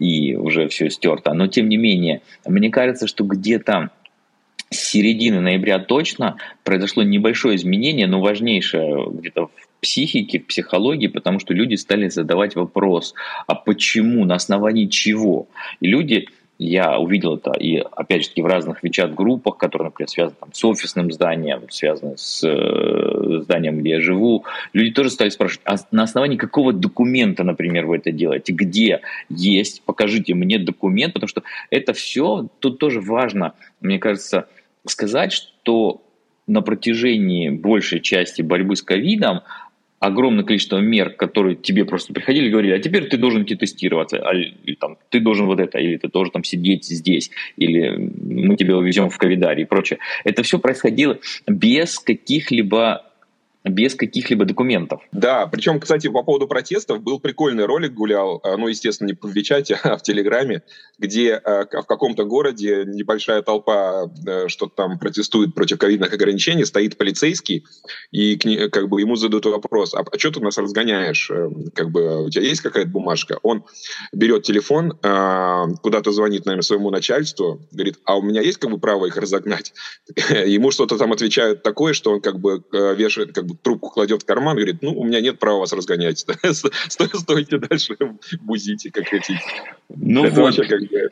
[0.00, 1.34] и уже все стерто.
[1.34, 3.90] Но, тем не менее, мне кажется, что где-то
[4.70, 11.38] с середины ноября точно произошло небольшое изменение, но важнейшее где-то в психике, в психологии, потому
[11.38, 13.14] что люди стали задавать вопрос,
[13.46, 15.46] а почему, на основании чего?
[15.80, 16.26] И люди
[16.58, 20.64] я увидел это и, опять же таки, в разных WeChat-группах, которые, например, связаны там, с
[20.64, 24.44] офисным зданием, связаны с э, зданием, где я живу.
[24.72, 28.52] Люди тоже стали спрашивать, а на основании какого документа, например, вы это делаете?
[28.52, 29.82] Где есть?
[29.82, 34.48] Покажите мне документ, потому что это все, тут тоже важно, мне кажется,
[34.90, 36.02] сказать, что
[36.46, 39.40] на протяжении большей части борьбы с ковидом
[39.98, 44.18] огромное количество мер, которые тебе просто приходили и говорили, а теперь ты должен идти тестироваться,
[44.18, 48.56] а, или там, ты должен вот это, или ты должен там сидеть здесь, или мы
[48.56, 49.98] тебя увезем в ковидарий и прочее.
[50.24, 53.05] Это все происходило без каких-либо
[53.68, 55.02] без каких-либо документов.
[55.12, 59.32] Да, причем, кстати, по поводу протестов был прикольный ролик гулял, а, ну, естественно, не в
[59.32, 60.62] Вичате, а в Телеграме,
[60.98, 66.96] где а, в каком-то городе небольшая толпа э, что-то там протестует против ковидных ограничений, стоит
[66.96, 67.64] полицейский,
[68.10, 71.30] и как бы ему задают вопрос, а, а что ты нас разгоняешь?
[71.30, 73.38] Э, как бы у тебя есть какая-то бумажка?
[73.42, 73.64] Он
[74.12, 74.92] берет телефон,
[75.82, 79.72] куда-то звонит, наверное, своему начальству, говорит, а у меня есть как бы право их разогнать?
[80.30, 84.22] Ему что-то там отвечают такое, что он как бы э, вешает, как бы трубку кладет
[84.22, 86.18] в карман, говорит, ну, у меня нет права вас разгонять.
[86.88, 87.96] Стойте дальше,
[88.40, 89.40] бузите, как хотите.
[89.88, 90.56] Ну, Это вот.
[90.56, 91.10] вообще как бы...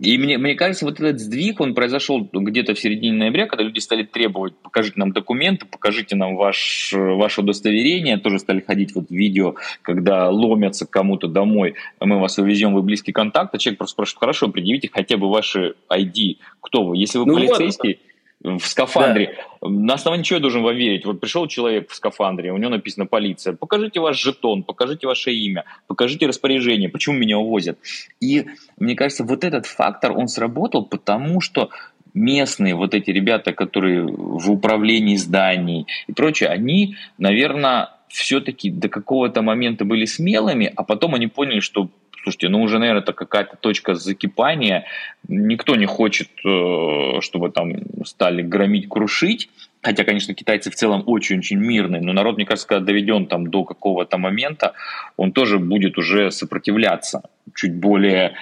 [0.00, 3.78] И мне, мне кажется, вот этот сдвиг, он произошел где-то в середине ноября, когда люди
[3.78, 9.54] стали требовать, покажите нам документы, покажите нам ваш, ваше удостоверение, тоже стали ходить вот видео,
[9.80, 14.48] когда ломятся кому-то домой, мы вас увезем, вы близкий контакт, а человек просто спрашивает, хорошо,
[14.48, 19.38] предъявите хотя бы ваши ID, кто вы, если вы ну полицейский, вот в скафандре.
[19.60, 19.68] Да.
[19.68, 21.04] На основании чего я должен вам верить?
[21.04, 23.54] Вот пришел человек в скафандре, у него написано полиция.
[23.54, 27.78] Покажите ваш жетон, покажите ваше имя, покажите распоряжение, почему меня увозят.
[28.20, 28.46] И
[28.78, 31.70] мне кажется, вот этот фактор, он сработал, потому что
[32.14, 39.42] местные вот эти ребята, которые в управлении зданий и прочее, они, наверное, все-таки до какого-то
[39.42, 41.90] момента были смелыми, а потом они поняли, что
[42.26, 44.86] Слушайте, ну уже, наверное, это какая-то точка закипания.
[45.28, 49.48] Никто не хочет, э, чтобы там стали громить, крушить.
[49.80, 53.62] Хотя, конечно, китайцы в целом очень-очень мирные, но народ, мне кажется, когда доведен там до
[53.62, 54.72] какого-то момента,
[55.16, 57.22] он тоже будет уже сопротивляться
[57.54, 58.34] чуть более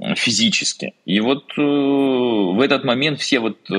[0.00, 0.94] э, физически.
[1.04, 3.76] И вот э, в этот момент все вот э,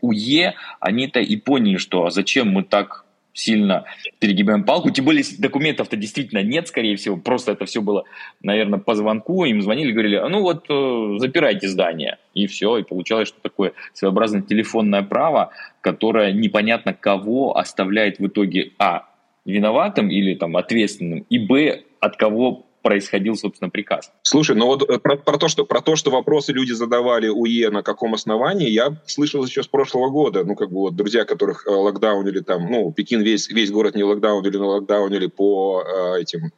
[0.00, 3.04] УЕ, они-то и поняли, что а зачем мы так
[3.40, 3.84] сильно
[4.18, 8.04] перегибаем палку, тем более документов-то действительно нет, скорее всего, просто это все было,
[8.42, 12.82] наверное, по звонку, им звонили, говорили, а ну вот э, запирайте здание, и все, и
[12.82, 19.06] получалось, что такое своеобразное телефонное право, которое непонятно кого оставляет в итоге, а,
[19.44, 24.12] виноватым или там ответственным, и, б, от кого происходил, собственно, приказ.
[24.22, 27.70] Слушай, ну вот э, про, про, то, что, про то, что вопросы люди задавали УЕ
[27.70, 30.44] на каком основании, я слышал еще с прошлого года.
[30.44, 34.04] Ну, как бы вот друзья, которых э, локдаунили там, ну, Пекин весь, весь город не
[34.04, 36.52] локдаунили, но локдаунили по э, этим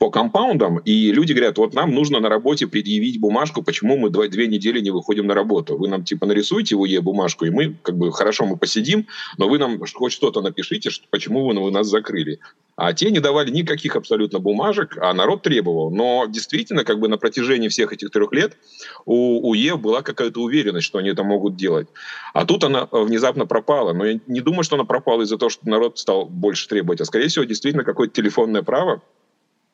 [0.00, 4.28] по компаундам, и люди говорят, вот нам нужно на работе предъявить бумажку, почему мы два,
[4.28, 5.76] две недели не выходим на работу.
[5.76, 9.46] Вы нам типа нарисуете в УЕ бумажку, и мы как бы хорошо мы посидим, но
[9.46, 12.40] вы нам хоть что-то напишите, что, почему вы, вы нас закрыли.
[12.82, 15.90] А те не давали никаких абсолютно бумажек, а народ требовал.
[15.90, 18.56] Но действительно, как бы на протяжении всех этих трех лет
[19.04, 21.88] у УЕ была какая-то уверенность, что они это могут делать.
[22.32, 23.92] А тут она внезапно пропала.
[23.92, 27.04] Но я не думаю, что она пропала из-за того, что народ стал больше требовать, а
[27.04, 29.19] скорее всего, действительно, какое-то телефонное право, Э,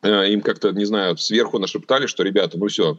[0.02, 2.98] им как-то, не знаю, сверху нашептали, что, ребята, ну все,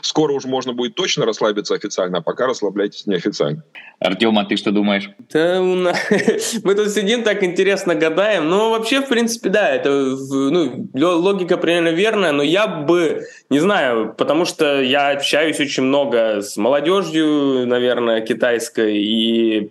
[0.00, 3.62] скоро уже можно будет точно расслабиться официально, а пока расслабляйтесь неофициально.
[4.00, 5.10] Артем, а ты что думаешь?
[5.32, 5.60] Да,
[6.64, 8.48] мы тут сидим так интересно гадаем.
[8.48, 14.14] Ну, вообще, в принципе, да, это ну, логика примерно верная, но я бы, не знаю,
[14.16, 19.70] потому что я общаюсь очень много с молодежью, наверное, китайской, и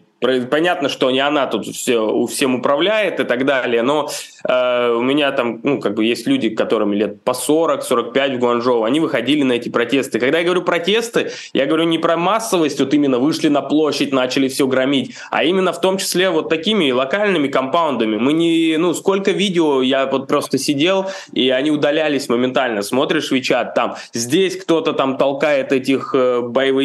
[0.50, 4.10] Понятно, что не она тут все, всем управляет и так далее, но
[4.48, 8.84] э, у меня там, ну, как бы есть люди, которым лет по 40-45 в Гуанчжоу,
[8.84, 10.20] они выходили на эти протесты.
[10.20, 14.48] Когда я говорю протесты, я говорю не про массовость, вот именно вышли на площадь, начали
[14.48, 18.18] все громить, а именно в том числе вот такими локальными компаундами.
[18.18, 22.82] Мы не, ну, сколько видео я вот просто сидел, и они удалялись моментально.
[22.82, 26.84] Смотришь Вичат, там, здесь кто-то там толкает этих э, боевых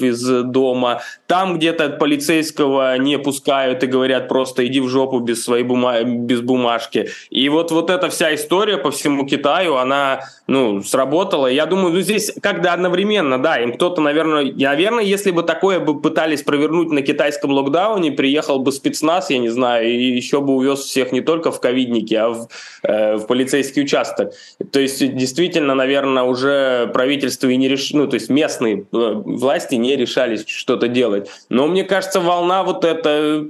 [0.00, 5.44] из дома, там где-то полицейского этого не пускают и говорят просто иди в жопу без
[5.44, 7.10] своей бума без бумажки.
[7.30, 10.20] И вот, вот эта вся история по всему Китаю, она
[10.50, 11.46] ну, сработала.
[11.46, 16.00] Я думаю, ну, здесь когда одновременно, да, им кто-то, наверное, наверное, если бы такое бы
[16.00, 20.80] пытались провернуть на китайском локдауне, приехал бы спецназ, я не знаю, и еще бы увез
[20.80, 22.48] всех не только в ковидники, а в,
[22.82, 24.32] э, в полицейский участок.
[24.72, 27.92] То есть, действительно, наверное, уже правительство и не реш...
[27.92, 31.30] ну, то есть местные э, власти не решались что-то делать.
[31.48, 33.46] Но мне кажется, волна вот это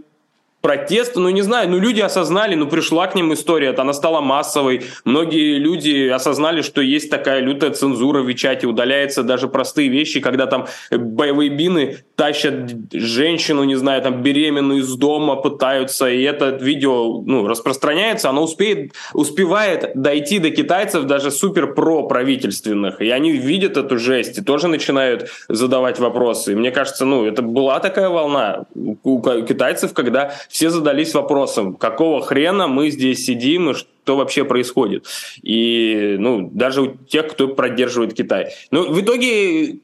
[0.60, 4.82] протеста, ну не знаю, ну люди осознали, ну пришла к ним история, она стала массовой,
[5.04, 10.46] многие люди осознали, что есть такая лютая цензура в Вичате, удаляются даже простые вещи, когда
[10.46, 17.22] там боевые бины тащат женщину, не знаю, там беременную из дома, пытаются, и это видео,
[17.22, 23.78] ну, распространяется, оно успеет, успевает дойти до китайцев даже супер про правительственных, и они видят
[23.78, 28.66] эту жесть и тоже начинают задавать вопросы, и мне кажется, ну, это была такая волна
[28.74, 35.06] у китайцев, когда все задались вопросом, какого хрена мы здесь сидим и что вообще происходит.
[35.42, 38.48] И ну, даже у тех, кто поддерживает Китай.
[38.72, 39.78] Ну, в итоге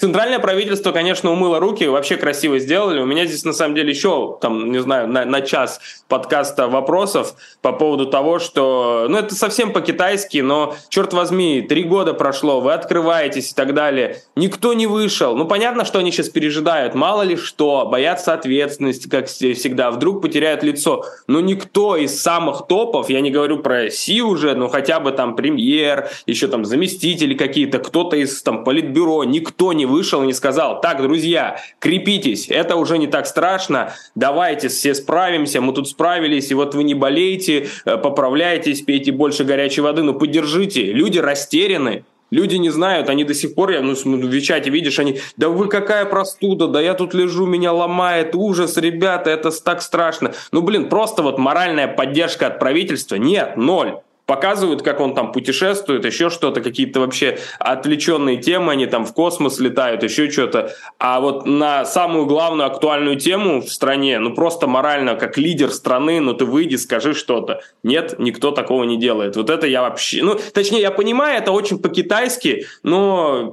[0.00, 3.00] Центральное правительство, конечно, умыло руки, вообще красиво сделали.
[3.00, 5.78] У меня здесь, на самом деле, еще, там, не знаю, на, на час
[6.08, 12.14] подкаста вопросов по поводу того, что, ну, это совсем по-китайски, но, черт возьми, три года
[12.14, 14.22] прошло, вы открываетесь и так далее.
[14.36, 15.36] Никто не вышел.
[15.36, 20.62] Ну, понятно, что они сейчас пережидают, мало ли что, боятся ответственности, как всегда, вдруг потеряют
[20.62, 21.04] лицо.
[21.26, 25.36] Но никто из самых топов, я не говорю про Си уже, но хотя бы там
[25.36, 30.80] премьер, еще там заместители какие-то, кто-то из там политбюро, никто не вышел и не сказал,
[30.80, 36.54] так, друзья, крепитесь, это уже не так страшно, давайте все справимся, мы тут справились, и
[36.54, 40.92] вот вы не болеете, э, поправляйтесь, пейте больше горячей воды, но поддержите.
[40.92, 45.18] Люди растеряны, Люди не знают, они до сих пор, я, ну, в чате видишь, они,
[45.36, 50.32] да вы какая простуда, да я тут лежу, меня ломает, ужас, ребята, это так страшно.
[50.52, 53.98] Ну, блин, просто вот моральная поддержка от правительства, нет, ноль
[54.30, 59.58] показывают, как он там путешествует, еще что-то, какие-то вообще отвлеченные темы, они там в космос
[59.58, 60.70] летают, еще что-то.
[61.00, 66.20] А вот на самую главную актуальную тему в стране, ну просто морально, как лидер страны,
[66.20, 67.62] ну ты выйди, скажи что-то.
[67.82, 69.34] Нет, никто такого не делает.
[69.34, 70.22] Вот это я вообще...
[70.22, 73.52] Ну, точнее, я понимаю, это очень по-китайски, но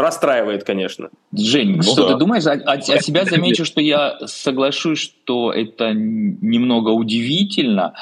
[0.00, 1.10] расстраивает, конечно.
[1.32, 2.14] Жень, ну, что да.
[2.14, 2.46] ты думаешь?
[2.46, 7.94] О, о, о себя замечу, что я соглашусь, что это немного удивительно,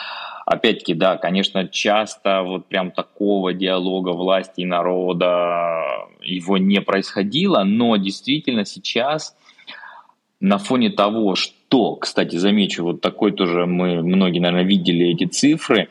[0.47, 7.97] Опять-таки, да, конечно, часто вот прям такого диалога власти и народа его не происходило, но
[7.97, 9.35] действительно сейчас
[10.41, 15.89] на фоне того, что, кстати, замечу, вот такой тоже мы, многие, наверное, видели эти цифры,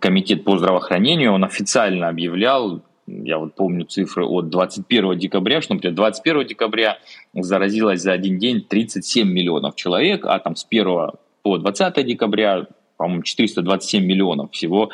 [0.00, 5.94] Комитет по здравоохранению, он официально объявлял, я вот помню цифры от 21 декабря, что, например,
[5.94, 6.98] 21 декабря
[7.32, 11.10] заразилось за один день 37 миллионов человек, а там с 1
[11.42, 12.66] по 20 декабря
[12.96, 14.90] по-моему, 427 миллионов всего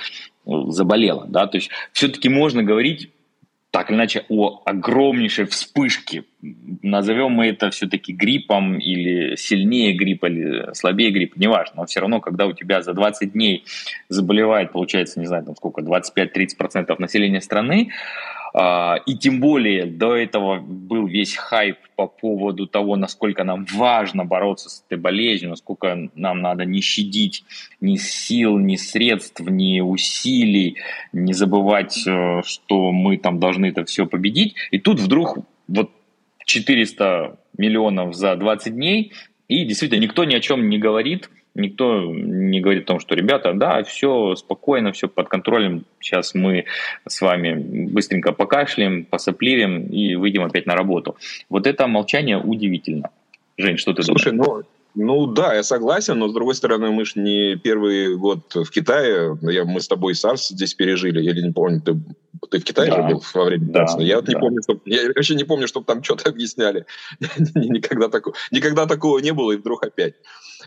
[0.47, 3.11] э, заболело, да, то есть все-таки можно говорить
[3.71, 6.25] так или иначе о огромнейшей вспышке.
[6.83, 11.75] Назовем мы это все-таки гриппом или сильнее гриппа, или слабее гриппа, неважно.
[11.77, 13.65] Но все равно, когда у тебя за 20 дней
[14.09, 17.91] заболевает, получается, не знаю, там сколько, 25-30% населения страны,
[18.53, 24.69] и тем более до этого был весь хайп по поводу того, насколько нам важно бороться
[24.69, 27.45] с этой болезнью, насколько нам надо не щадить
[27.81, 30.79] ни сил, ни средств, ни усилий,
[31.13, 34.55] не забывать, э, что мы там должны это все победить.
[34.71, 35.39] И тут вдруг
[35.69, 35.91] вот
[36.45, 39.13] 400 миллионов за 20 дней,
[39.47, 43.53] и действительно никто ни о чем не говорит– Никто не говорит о том, что, ребята,
[43.53, 45.85] да, все спокойно, все под контролем.
[45.99, 46.67] Сейчас мы
[47.07, 47.55] с вами
[47.89, 51.17] быстренько покашляем, посопливим и выйдем опять на работу.
[51.49, 53.11] Вот это молчание удивительно.
[53.57, 54.65] Жень, что ты Слушай, думаешь?
[54.95, 58.71] Ну, ну да, я согласен, но с другой стороны, мы же не первый год в
[58.71, 59.39] Китае.
[59.43, 61.21] Я, мы с тобой SARS здесь пережили.
[61.21, 61.97] Я не помню, ты,
[62.51, 62.97] ты в Китае да.
[62.97, 64.33] же был во время да, Я вот да.
[64.33, 66.87] не помню, что, я вообще не помню, чтобы там что-то объясняли.
[67.55, 70.15] никогда, такого, никогда такого не было, и вдруг опять.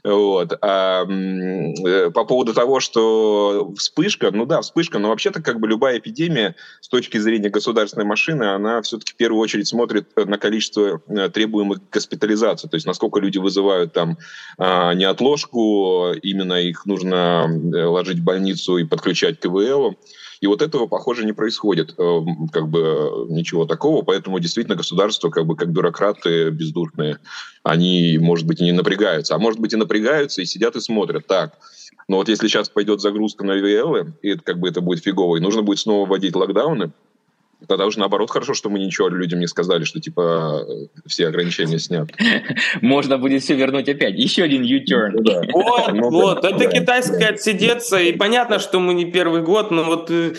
[0.03, 0.57] Вот.
[0.61, 5.97] А, э, по поводу того, что вспышка, ну да, вспышка, но вообще-то как бы любая
[5.99, 11.29] эпидемия с точки зрения государственной машины, она все-таки в первую очередь смотрит на количество э,
[11.29, 14.17] требуемых госпитализаций, то есть насколько люди вызывают там
[14.57, 19.97] а, неотложку, именно их нужно э, ложить в больницу и подключать к КВЛ.
[20.43, 25.55] И вот этого, похоже, не происходит, как бы ничего такого, поэтому действительно государство, как бы
[25.55, 27.19] как бюрократы бездушные,
[27.63, 31.27] они, может быть, и не напрягаются, а может быть и напрягаются и сидят и смотрят.
[31.27, 31.53] Так,
[32.09, 35.39] но вот если сейчас пойдет загрузка на ВЛ, и как бы это будет фигово, и
[35.39, 36.91] нужно будет снова вводить локдауны,
[37.68, 40.66] Тогда уже наоборот хорошо, что мы ничего людям не сказали, что типа
[41.05, 42.14] все ограничения сняты.
[42.82, 44.16] Можно будет все вернуть опять.
[44.16, 45.11] Еще один U-turn.
[45.14, 45.41] Ну да.
[45.51, 46.41] Вот, ну, вот.
[46.41, 46.49] Да.
[46.49, 47.97] Это китайское отсидеться.
[47.97, 50.34] И понятно, что мы не первый год, но вот, э,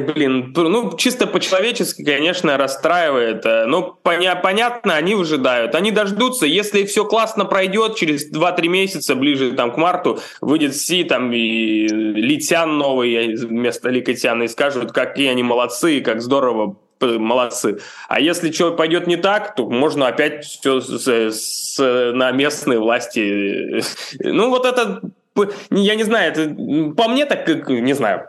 [0.00, 3.44] блин, ну чисто по-человечески, конечно, расстраивает.
[3.44, 5.74] Э, но поня- понятно, они выжидают.
[5.74, 6.46] Они дождутся.
[6.46, 11.86] Если все классно пройдет, через 2-3 месяца, ближе там к марту, выйдет Си там и
[11.88, 16.76] Литян новый вместо Ли Катяна и скажут, какие они молодцы, как здорово здорово,
[17.18, 17.78] молодцы.
[18.08, 21.78] А если что пойдет не так, то можно опять все с, с,
[22.12, 23.82] на местные власти.
[24.20, 25.02] Ну, вот это,
[25.70, 28.28] я не знаю, это, по мне так, не знаю,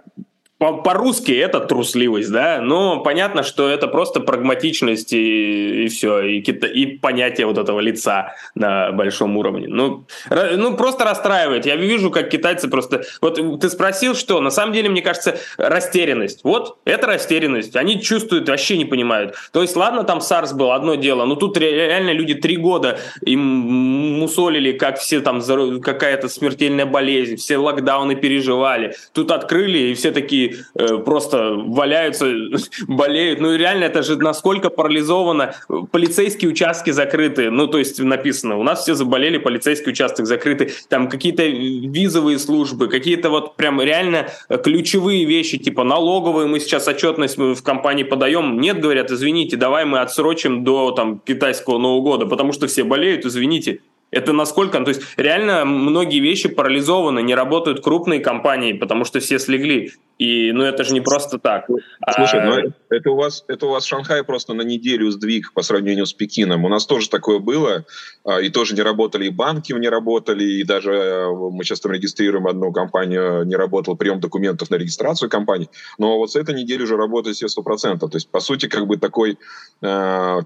[0.58, 6.97] по-русски это трусливость, да, но понятно, что это просто прагматичность и, и все, и, и
[6.97, 9.68] понятие вот этого лица на большом уровне.
[9.68, 11.66] Ну, ну, просто расстраивает.
[11.66, 13.03] Я вижу, как китайцы просто...
[13.22, 14.39] Вот ты спросил, что?
[14.39, 16.41] На самом деле, мне кажется, растерянность.
[16.45, 17.76] Вот, это растерянность.
[17.76, 19.36] Они чувствуют, вообще не понимают.
[19.51, 23.41] То есть, ладно, там SARS был, одно дело, но тут реально люди три года им
[23.41, 25.41] мусолили, как все там,
[25.82, 28.95] какая-то смертельная болезнь, все локдауны переживали.
[29.14, 30.45] Тут открыли, и все такие
[30.76, 32.26] э, просто валяются,
[32.88, 33.39] болеют.
[33.39, 35.56] Ну реально это же насколько парализовано.
[35.91, 37.50] Полицейские участки закрыты.
[37.50, 40.72] Ну то есть написано, у нас все заболели, полицейский участок закрыты.
[40.89, 44.28] Там какие-то визовые службы, какие-то вот прям реально
[44.64, 48.60] ключевые вещи, типа налоговые мы сейчас отчетность мы в компании подаем.
[48.60, 53.26] Нет, говорят, извините, давай мы отсрочим до там китайского Нового года, потому что все болеют,
[53.26, 53.80] извините.
[54.12, 59.39] Это насколько, то есть реально многие вещи парализованы, не работают крупные компании, потому что все
[59.39, 59.91] слегли.
[60.18, 61.68] И, ну, это же не просто так.
[62.16, 62.45] Слушай, а...
[62.45, 66.13] ну, это у вас, это у вас Шанхай просто на неделю сдвиг по сравнению с
[66.13, 66.63] Пекином.
[66.63, 67.86] У нас тоже такое было,
[68.24, 71.91] а, и тоже не работали, и банки не работали, и даже э, мы сейчас там
[71.91, 75.70] регистрируем одну компанию, не работал прием документов на регистрацию компании.
[75.97, 77.99] Но вот с этой недели уже работает все 100%.
[77.99, 79.38] То есть, по сути, как бы такой
[79.82, 80.39] э,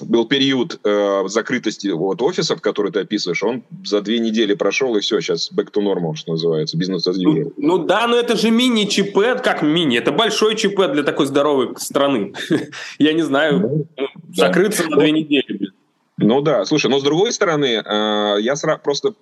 [0.00, 5.00] был период э, закрытости вот, офисов, который ты описываешь, он за две недели прошел, и
[5.00, 7.52] все, сейчас back to normal, что называется, бизнес as usual.
[7.56, 8.50] Ну, ну да, но это же
[8.82, 12.34] мини-ЧП, как мини, это большой ЧП для такой здоровой страны.
[12.98, 15.70] Я не знаю, ну, ну закрыться на две недели.
[16.18, 19.14] Ну да, слушай, но с другой стороны, э, я просто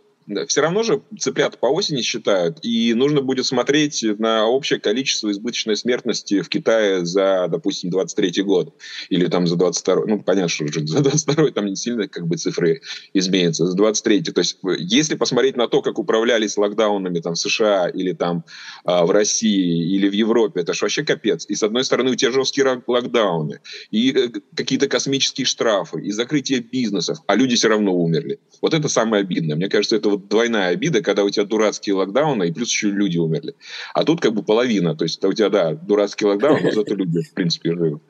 [0.47, 5.77] все равно же цыплят по осени считают, и нужно будет смотреть на общее количество избыточной
[5.77, 8.75] смертности в Китае за, допустим, 23 год,
[9.09, 12.81] или там за 22 ну, понятно, что за 22 там не сильно как бы цифры
[13.15, 17.89] изменятся, за 23 то есть если посмотреть на то, как управлялись локдаунами там в США
[17.89, 18.45] или там
[18.85, 21.47] а, в России или в Европе, это же вообще капец.
[21.49, 23.61] И с одной стороны у тебя жесткие локдауны,
[23.91, 28.41] и э, какие-то космические штрафы, и закрытие бизнесов, а люди все равно умерли.
[28.61, 29.57] Вот это самое обидное.
[29.57, 33.19] Мне кажется, это вот двойная обида, когда у тебя дурацкие локдауны, и плюс еще люди
[33.19, 33.55] умерли.
[33.95, 34.95] А тут как бы половина.
[34.95, 38.01] То есть у тебя, да, дурацкий локдаун, но зато люди, в принципе, живы.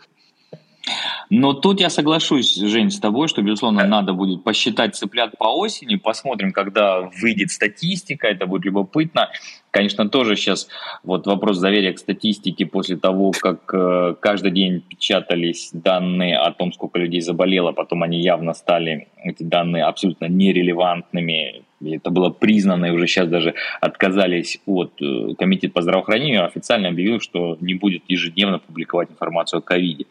[1.29, 5.95] Но тут я соглашусь, Жень, с тобой, что, безусловно, надо будет посчитать цыплят по осени,
[5.97, 9.31] посмотрим, когда выйдет статистика, это будет любопытно.
[9.71, 10.69] Конечно, тоже сейчас
[11.05, 16.73] вот вопрос доверия к статистике после того, как э, каждый день печатались данные о том,
[16.73, 22.91] сколько людей заболело, потом они явно стали, эти данные, абсолютно нерелевантными, это было признано, и
[22.91, 28.59] уже сейчас даже отказались от э, Комитета по здравоохранению, официально объявил, что не будет ежедневно
[28.59, 30.07] публиковать информацию о ковиде.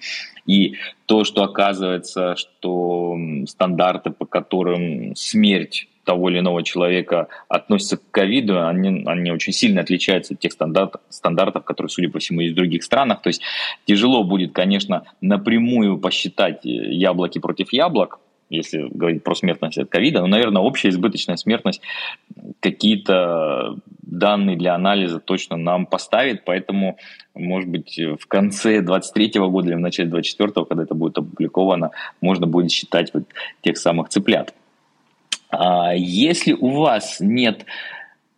[0.46, 8.02] И то, что оказывается, что стандарты, по которым смерть того или иного человека относятся к
[8.10, 12.54] ковиду, они, они очень сильно отличаются от тех стандартов, стандартов, которые, судя по всему, есть
[12.54, 13.22] в других странах.
[13.22, 13.44] То есть
[13.86, 20.28] тяжело будет, конечно, напрямую посчитать яблоки против яблок, если говорить про смертность от ковида, но,
[20.28, 21.82] наверное, общая избыточная смертность
[22.60, 26.98] какие-то данные для анализа точно нам поставит, поэтому,
[27.36, 31.92] может быть, в конце 23 года или в начале 24 когда это будет опубликовано,
[32.22, 33.24] можно будет считать вот
[33.62, 34.54] тех самых цыплят.
[35.52, 37.66] А если у вас нет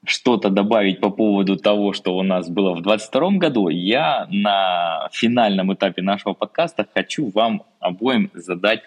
[0.03, 5.73] что-то добавить по поводу того, что у нас было в 2022 году, я на финальном
[5.73, 8.81] этапе нашего подкаста хочу вам обоим задать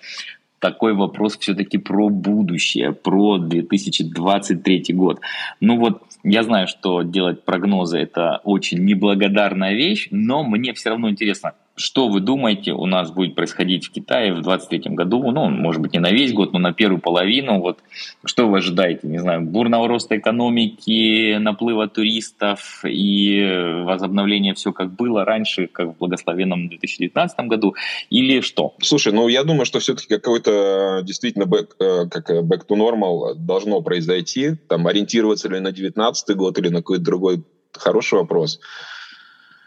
[0.64, 5.20] такой вопрос все-таки про будущее, про 2023 год.
[5.60, 11.10] Ну вот, я знаю, что делать прогнозы это очень неблагодарная вещь, но мне все равно
[11.10, 15.32] интересно, что вы думаете, у нас будет происходить в Китае в 2023 году?
[15.32, 17.60] Ну, может быть, не на весь год, но на первую половину.
[17.60, 17.78] Вот
[18.24, 19.08] что вы ожидаете?
[19.08, 25.98] Не знаю, бурного роста экономики, наплыва туристов и возобновления все как было раньше, как в
[25.98, 27.74] благословенном 2019 году?
[28.08, 28.74] Или что?
[28.80, 33.34] Слушай, ну я думаю, что все-таки какой-то действительно back, э, как э, back to normal
[33.34, 34.54] должно произойти.
[34.68, 38.60] Там ориентироваться ли на 2019 год или на какой-то другой хороший вопрос.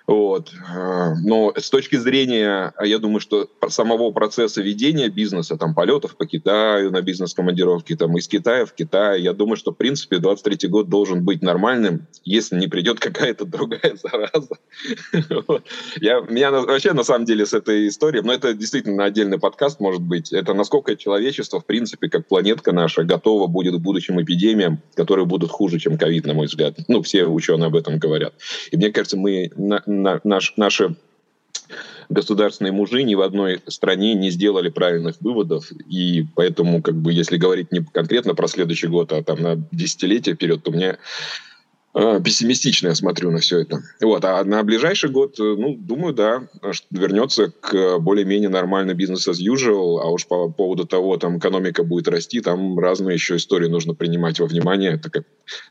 [0.08, 0.54] Вот.
[0.70, 6.16] А, но с точки зрения, а я думаю, что самого процесса ведения бизнеса, там, полетов
[6.16, 10.70] по Китаю на бизнес-командировки, там, из Китая в Китай, я думаю, что, в принципе, 23
[10.70, 14.56] год должен быть нормальным, если не придет какая-то другая зараза.
[16.00, 20.02] Я, меня вообще, на самом деле, с этой историей, но это действительно отдельный подкаст, может
[20.02, 25.26] быть, это насколько человечество, в принципе, как планетка наша, готово будет к будущим эпидемиям, которые
[25.26, 26.78] будут хуже, чем ковид, на мой взгляд.
[26.88, 28.34] Ну, все ученые об этом говорят.
[28.72, 29.50] И мне кажется, мы
[30.04, 30.96] наш, наши
[32.10, 37.38] государственные мужи ни в одной стране не сделали правильных выводов, и поэтому, как бы, если
[37.38, 40.98] говорить не конкретно про следующий год, а там на десятилетие вперед, то мне
[42.24, 43.82] пессимистично я смотрю на все это.
[44.02, 46.48] Вот, а на ближайший год, э, ну, думаю, да,
[46.92, 52.08] вернется к более-менее нормальный бизнес as usual, а уж по поводу того, там экономика будет
[52.08, 55.24] расти, там разные еще истории нужно принимать во внимание, это как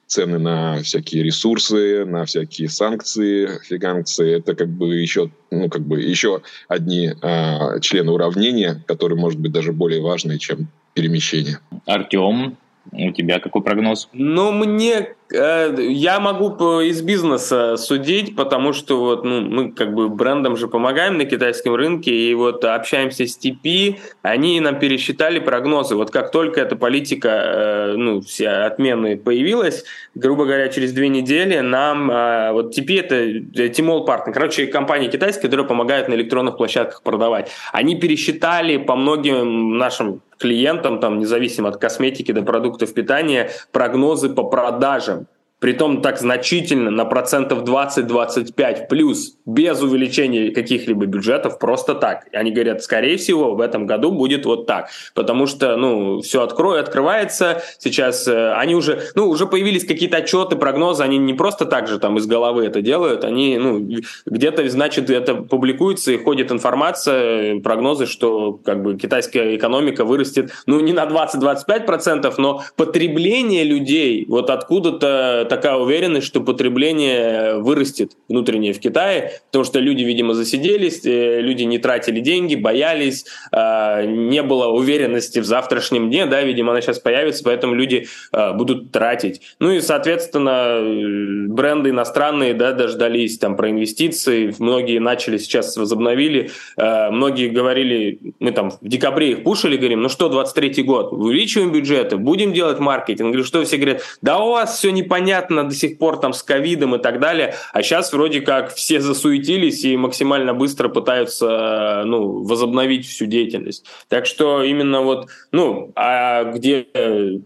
[0.07, 6.01] цены на всякие ресурсы, на всякие санкции, фиганкции, это как бы еще, ну, как бы
[6.01, 11.61] еще одни а, члены уравнения, которые, может быть, даже более важные, чем перемещение.
[11.85, 12.57] Артем,
[12.91, 14.09] у тебя какой прогноз?
[14.12, 20.09] Ну, мне Э, я могу из бизнеса судить, потому что вот, ну, мы как бы
[20.09, 25.97] брендом же помогаем на китайском рынке, и вот общаемся с TP, они нам пересчитали прогнозы.
[25.97, 31.59] Вот как только эта политика, э, ну, все отмены появилась, грубо говоря, через две недели
[31.59, 37.03] нам, э, вот TP это Тимол партнер, короче, компания китайская, которая помогает на электронных площадках
[37.03, 37.51] продавать.
[37.72, 44.45] Они пересчитали по многим нашим клиентам, там, независимо от косметики до продуктов питания, прогнозы по
[44.45, 45.26] продажам
[45.59, 52.27] притом так значительно, на процентов 20-25 плюс, без увеличения каких-либо бюджетов, просто так.
[52.33, 56.81] Они говорят, скорее всего, в этом году будет вот так, потому что, ну, все открою,
[56.81, 61.89] открывается, сейчас э, они уже, ну, уже появились какие-то отчеты, прогнозы, они не просто так
[61.89, 63.89] же там из головы это делают, они, ну,
[64.27, 70.81] где-то, значит, это публикуется и ходит информация, прогнозы, что, как бы, китайская экономика вырастет, ну,
[70.81, 78.81] не на 20-25%, но потребление людей вот откуда-то такая уверенность, что потребление вырастет внутреннее в
[78.81, 84.67] Китае, потому что люди, видимо, засиделись, э, люди не тратили деньги, боялись, а, не было
[84.69, 89.41] уверенности в завтрашнем дне, да, видимо, она сейчас появится, поэтому люди а, будут тратить.
[89.59, 97.11] Ну и, соответственно, бренды иностранные, да, дождались там про инвестиции, многие начали сейчас возобновили, а,
[97.11, 102.17] многие говорили, мы там в декабре их пушили, говорим, ну что, 23 год, увеличиваем бюджеты,
[102.17, 105.99] будем делать маркетинг, или что все говорят, да у вас все непонятно, непонятно до сих
[105.99, 110.55] пор там с ковидом и так далее, а сейчас вроде как все засуетились и максимально
[110.55, 113.84] быстро пытаются ну, возобновить всю деятельность.
[114.09, 116.87] Так что именно вот, ну, а где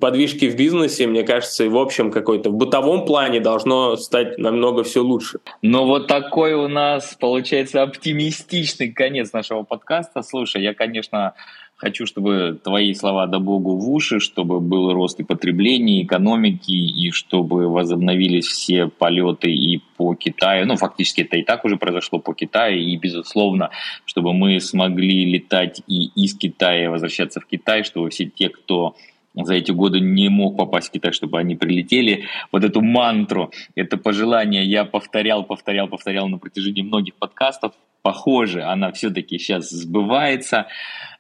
[0.01, 4.83] подвижки в бизнесе, мне кажется, и в общем какой-то в бытовом плане должно стать намного
[4.83, 5.39] все лучше.
[5.63, 10.23] Но вот такой у нас получается оптимистичный конец нашего подкаста.
[10.23, 11.35] Слушай, я, конечно,
[11.81, 17.11] Хочу, чтобы твои слова да богу в уши, чтобы был рост и потребления, экономики, и
[17.11, 20.67] чтобы возобновились все полеты и по Китаю.
[20.67, 23.71] Ну, фактически это и так уже произошло по Китаю, и, безусловно,
[24.05, 28.95] чтобы мы смогли летать и из Китая возвращаться в Китай, чтобы все те, кто
[29.35, 32.25] за эти годы не мог попасть в Китай, чтобы они прилетели.
[32.53, 37.73] Вот эту мантру, это пожелание я повторял, повторял, повторял на протяжении многих подкастов.
[38.03, 40.67] Похоже, она все-таки сейчас сбывается.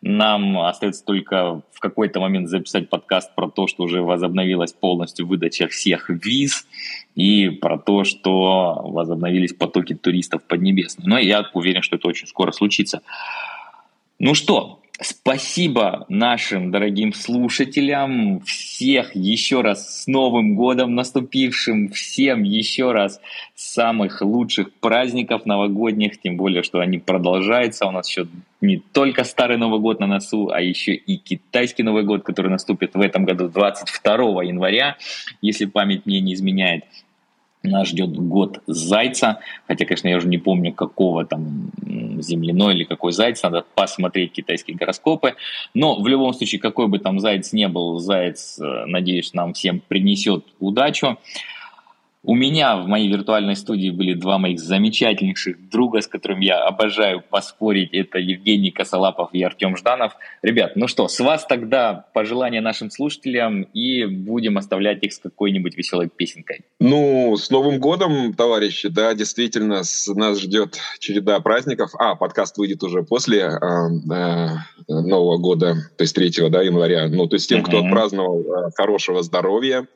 [0.00, 5.68] Нам остается только в какой-то момент записать подкаст про то, что уже возобновилась полностью выдача
[5.68, 6.66] всех виз
[7.14, 11.06] и про то, что возобновились потоки туристов Поднебесной.
[11.06, 13.02] Но я уверен, что это очень скоро случится.
[14.18, 22.92] Ну что, Спасибо нашим дорогим слушателям, всех еще раз с Новым годом наступившим, всем еще
[22.92, 23.18] раз
[23.54, 28.28] самых лучших праздников новогодних, тем более, что они продолжаются, у нас еще
[28.60, 32.94] не только Старый Новый год на носу, а еще и китайский Новый год, который наступит
[32.94, 34.98] в этом году 22 января,
[35.40, 36.84] если память мне не изменяет.
[37.62, 41.70] Нас ждет год зайца, хотя, конечно, я уже не помню, какого там
[42.22, 45.34] земляной или какой заяц, надо посмотреть китайские гороскопы.
[45.74, 49.80] Но в любом случае, какой бы там заяц не был, заяц, э, надеюсь, нам всем
[49.80, 51.18] принесет удачу.
[52.22, 57.22] У меня в моей виртуальной студии были два моих замечательнейших друга, с которыми я обожаю
[57.22, 57.94] поспорить.
[57.94, 60.12] Это Евгений Косолапов и Артем Жданов.
[60.42, 65.78] Ребят, ну что, с вас тогда пожелания нашим слушателям и будем оставлять их с какой-нибудь
[65.78, 66.60] веселой песенкой.
[66.78, 71.92] Ну, с Новым годом, товарищи, да, действительно, с, нас ждет череда праздников.
[71.98, 74.48] А, подкаст выйдет уже после э, э,
[74.88, 77.08] Нового года, то есть 3 да, января.
[77.08, 77.64] Ну, то есть тем, uh-huh.
[77.64, 79.86] кто отпраздновал э, хорошего здоровья,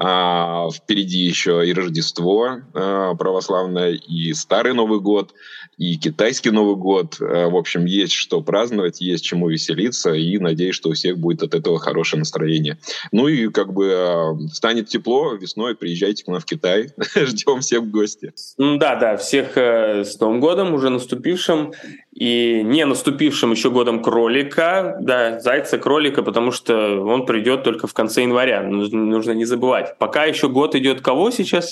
[0.00, 5.34] э, впереди еще и Рождество э, православное, и Старый Новый год,
[5.76, 7.16] и Китайский Новый год.
[7.20, 11.42] Э, в общем, есть что праздновать, есть чему веселиться, и надеюсь, что у всех будет
[11.42, 12.78] от этого хорошее настроение.
[13.12, 16.90] Ну и как бы э, станет тепло весной, приезжайте к нам в Китай.
[17.14, 18.32] Ждем всех в гости.
[18.58, 21.72] Да, да, всех с Новым годом, уже наступившим
[22.14, 27.92] и не наступившим еще годом кролика, да, зайца кролика, потому что он придет только в
[27.94, 28.62] конце января.
[28.62, 29.98] Нужно не забывать.
[29.98, 31.63] Пока еще год идет кого сейчас?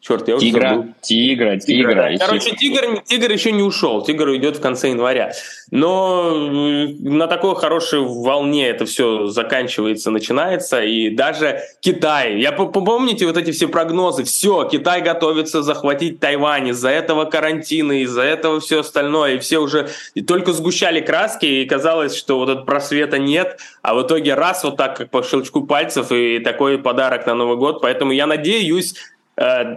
[0.00, 0.94] Черт, я тигра, уже забыл.
[1.02, 2.12] Тигра, тигра.
[2.12, 2.18] тигра.
[2.18, 4.02] Короче, тигр, тигр еще не ушел.
[4.02, 5.32] Тигр уйдет в конце января.
[5.70, 10.82] Но на такой хорошей волне это все заканчивается, начинается.
[10.82, 12.40] И даже Китай.
[12.40, 14.24] Я помните вот эти все прогнозы?
[14.24, 19.34] Все, Китай готовится захватить Тайвань из-за этого карантина, из-за этого все остальное.
[19.34, 23.58] И все уже и только сгущали краски, и казалось, что вот этот просвета нет.
[23.82, 27.58] А в итоге раз вот так, как по щелчку пальцев, и такой подарок на Новый
[27.58, 27.82] год.
[27.82, 28.94] Поэтому я надеюсь,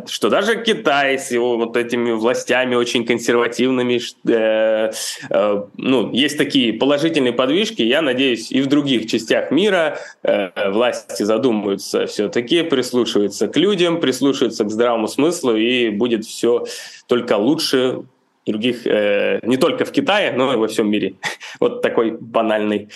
[0.08, 4.92] что даже Китай с его вот этими властями очень консервативными, э,
[5.30, 12.08] э, ну, есть такие положительные подвижки, я надеюсь, и в других частях мира власти задумаются
[12.08, 16.66] все-таки, прислушиваются к людям, прислушиваются к здравому смыслу, и будет все
[17.08, 18.04] только лучше
[18.46, 21.16] других, не только в Китае, но и во всем мире.
[21.60, 22.90] Вот такой банальный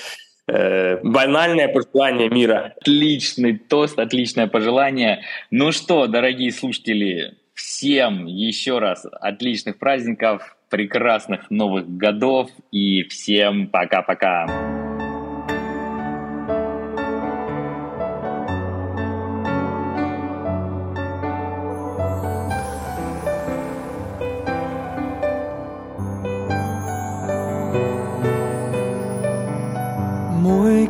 [0.47, 2.73] э, банальное пожелание мира.
[2.81, 5.23] Отличный тост, отличное пожелание.
[5.51, 14.86] Ну что, дорогие слушатели, всем еще раз отличных праздников, прекрасных новых годов и всем пока-пока.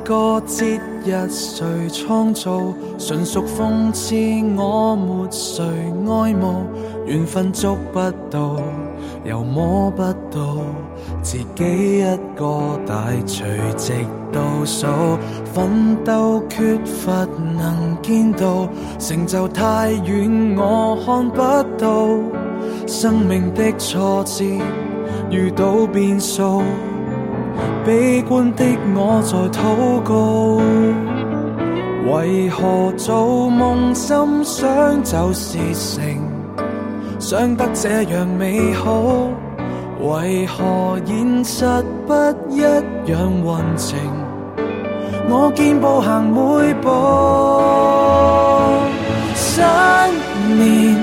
[0.08, 2.74] 個節日誰創造？
[2.98, 4.16] 純屬諷刺
[4.56, 5.64] 我沒誰
[6.10, 6.64] 愛慕，
[7.06, 8.00] 緣分捉不
[8.32, 8.56] 到，
[9.26, 10.02] 又摸不
[10.32, 10.60] 到，
[11.22, 13.44] 自己一個大隨
[13.76, 13.92] 直
[14.32, 14.88] 倒數，
[15.54, 17.28] 奮鬥缺乏
[17.58, 18.66] 能見到，
[18.98, 21.42] 成就太遠我看不
[21.78, 22.08] 到，
[22.88, 24.46] 生命的挫折
[25.30, 26.62] 遇到變數。
[27.88, 29.64] 悲觀的我在祷
[30.04, 30.60] 告，
[32.12, 36.04] 為何做夢心想就是成，
[37.18, 39.30] 想得這樣美好，
[40.02, 42.14] 為何現實不
[42.50, 43.98] 一樣運程？
[45.30, 46.90] 我見步行每步，
[49.34, 49.64] 新
[50.60, 50.98] 年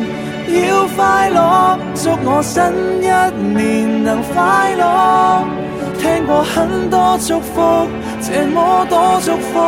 [0.68, 2.62] 要快樂，祝我新
[3.00, 3.08] 一
[3.56, 5.43] 年能快樂。
[6.04, 7.88] 聽過很多祝福，
[8.20, 9.58] 這麼多祝福，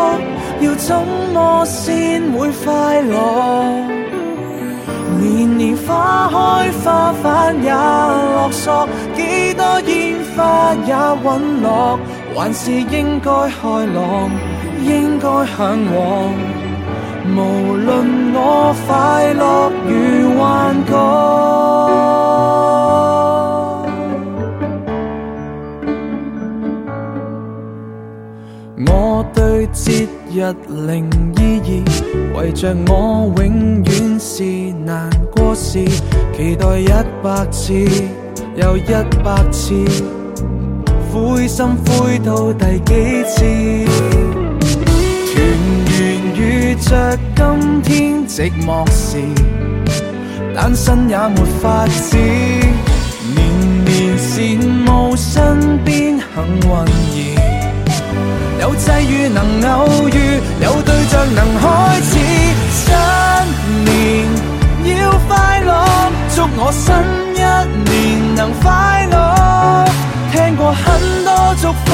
[0.61, 0.95] 要怎
[1.33, 3.11] 麼先會快樂？
[5.19, 10.93] 年年花開花瓣也落索，幾多煙花也
[11.25, 11.99] 陨落，
[12.37, 14.31] 還是應該開朗，
[14.85, 15.59] 應該向
[15.95, 16.35] 往。
[17.35, 22.76] 無論我快樂與幻覺。
[29.77, 30.55] 節日
[30.87, 31.05] 零
[31.37, 31.85] 意義，
[32.35, 34.43] 圍着我永遠是
[34.87, 35.85] 難過事。
[36.35, 36.89] 期待一
[37.23, 37.75] 百次
[38.57, 38.91] 又一
[39.23, 39.75] 百次，
[41.13, 43.45] 灰心灰到第幾次？
[45.31, 45.37] 團
[45.87, 45.95] 圓
[46.35, 49.19] 遇着今天寂寞時，
[50.55, 52.17] 單身也没法子。
[52.17, 57.56] 年年羨慕身邊幸運兒。
[58.61, 62.13] 有際遇能偶遇，有對象能開始。
[62.73, 62.85] 新
[63.85, 63.87] 年
[65.01, 65.69] 要快樂，
[66.35, 66.85] 祝我新
[67.35, 67.37] 一
[67.91, 69.15] 年能快樂。
[70.33, 70.85] 聽過很
[71.25, 71.87] 多祝福，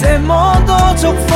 [0.00, 1.28] 這麼多祝福，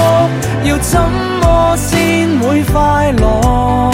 [0.65, 1.01] 要怎
[1.41, 3.93] 麼先會快樂？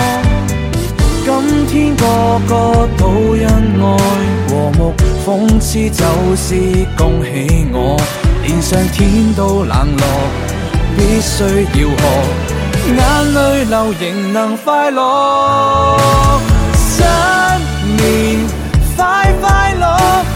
[1.25, 2.05] 今天個
[2.49, 3.87] 個都因愛
[4.49, 4.95] 和睦，
[5.27, 6.05] 諷刺就
[6.37, 6.55] 是
[6.97, 8.01] 恭喜我，
[8.43, 10.48] 連上天都冷落。
[10.99, 12.05] 必須要學，
[12.89, 12.99] 眼
[13.33, 13.37] 淚
[13.69, 15.97] 流仍能快樂。
[16.75, 17.07] 新
[17.97, 17.99] 年
[18.97, 19.85] 快快樂，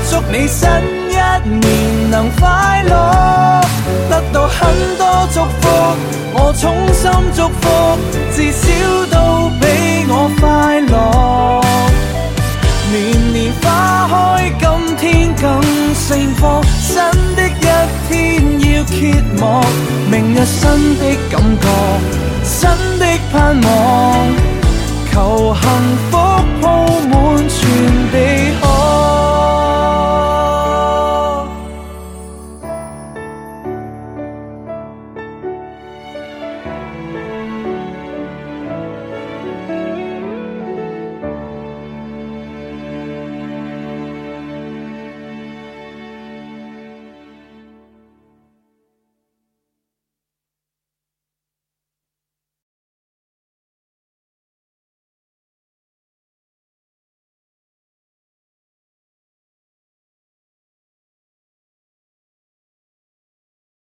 [0.08, 0.60] 祝你新
[1.10, 1.16] 一
[1.48, 2.92] 年能快樂。
[4.08, 4.60] 得到很
[4.96, 5.68] 多祝福，
[6.34, 6.62] 我衷
[6.94, 7.62] 心祝福，
[8.32, 8.62] 至少
[9.10, 11.61] 都比我快樂。
[12.92, 15.62] 年年花开今天更
[15.94, 16.62] 盛放。
[16.78, 16.96] 新
[17.34, 17.60] 的一
[18.06, 19.64] 天要揭幕
[20.10, 20.60] 明日新
[20.98, 21.66] 的感觉
[22.44, 22.68] 新
[22.98, 24.28] 的盼望
[25.10, 25.62] 求幸
[26.10, 26.18] 福
[26.60, 26.66] 铺
[27.08, 27.58] 满全
[28.12, 28.16] 地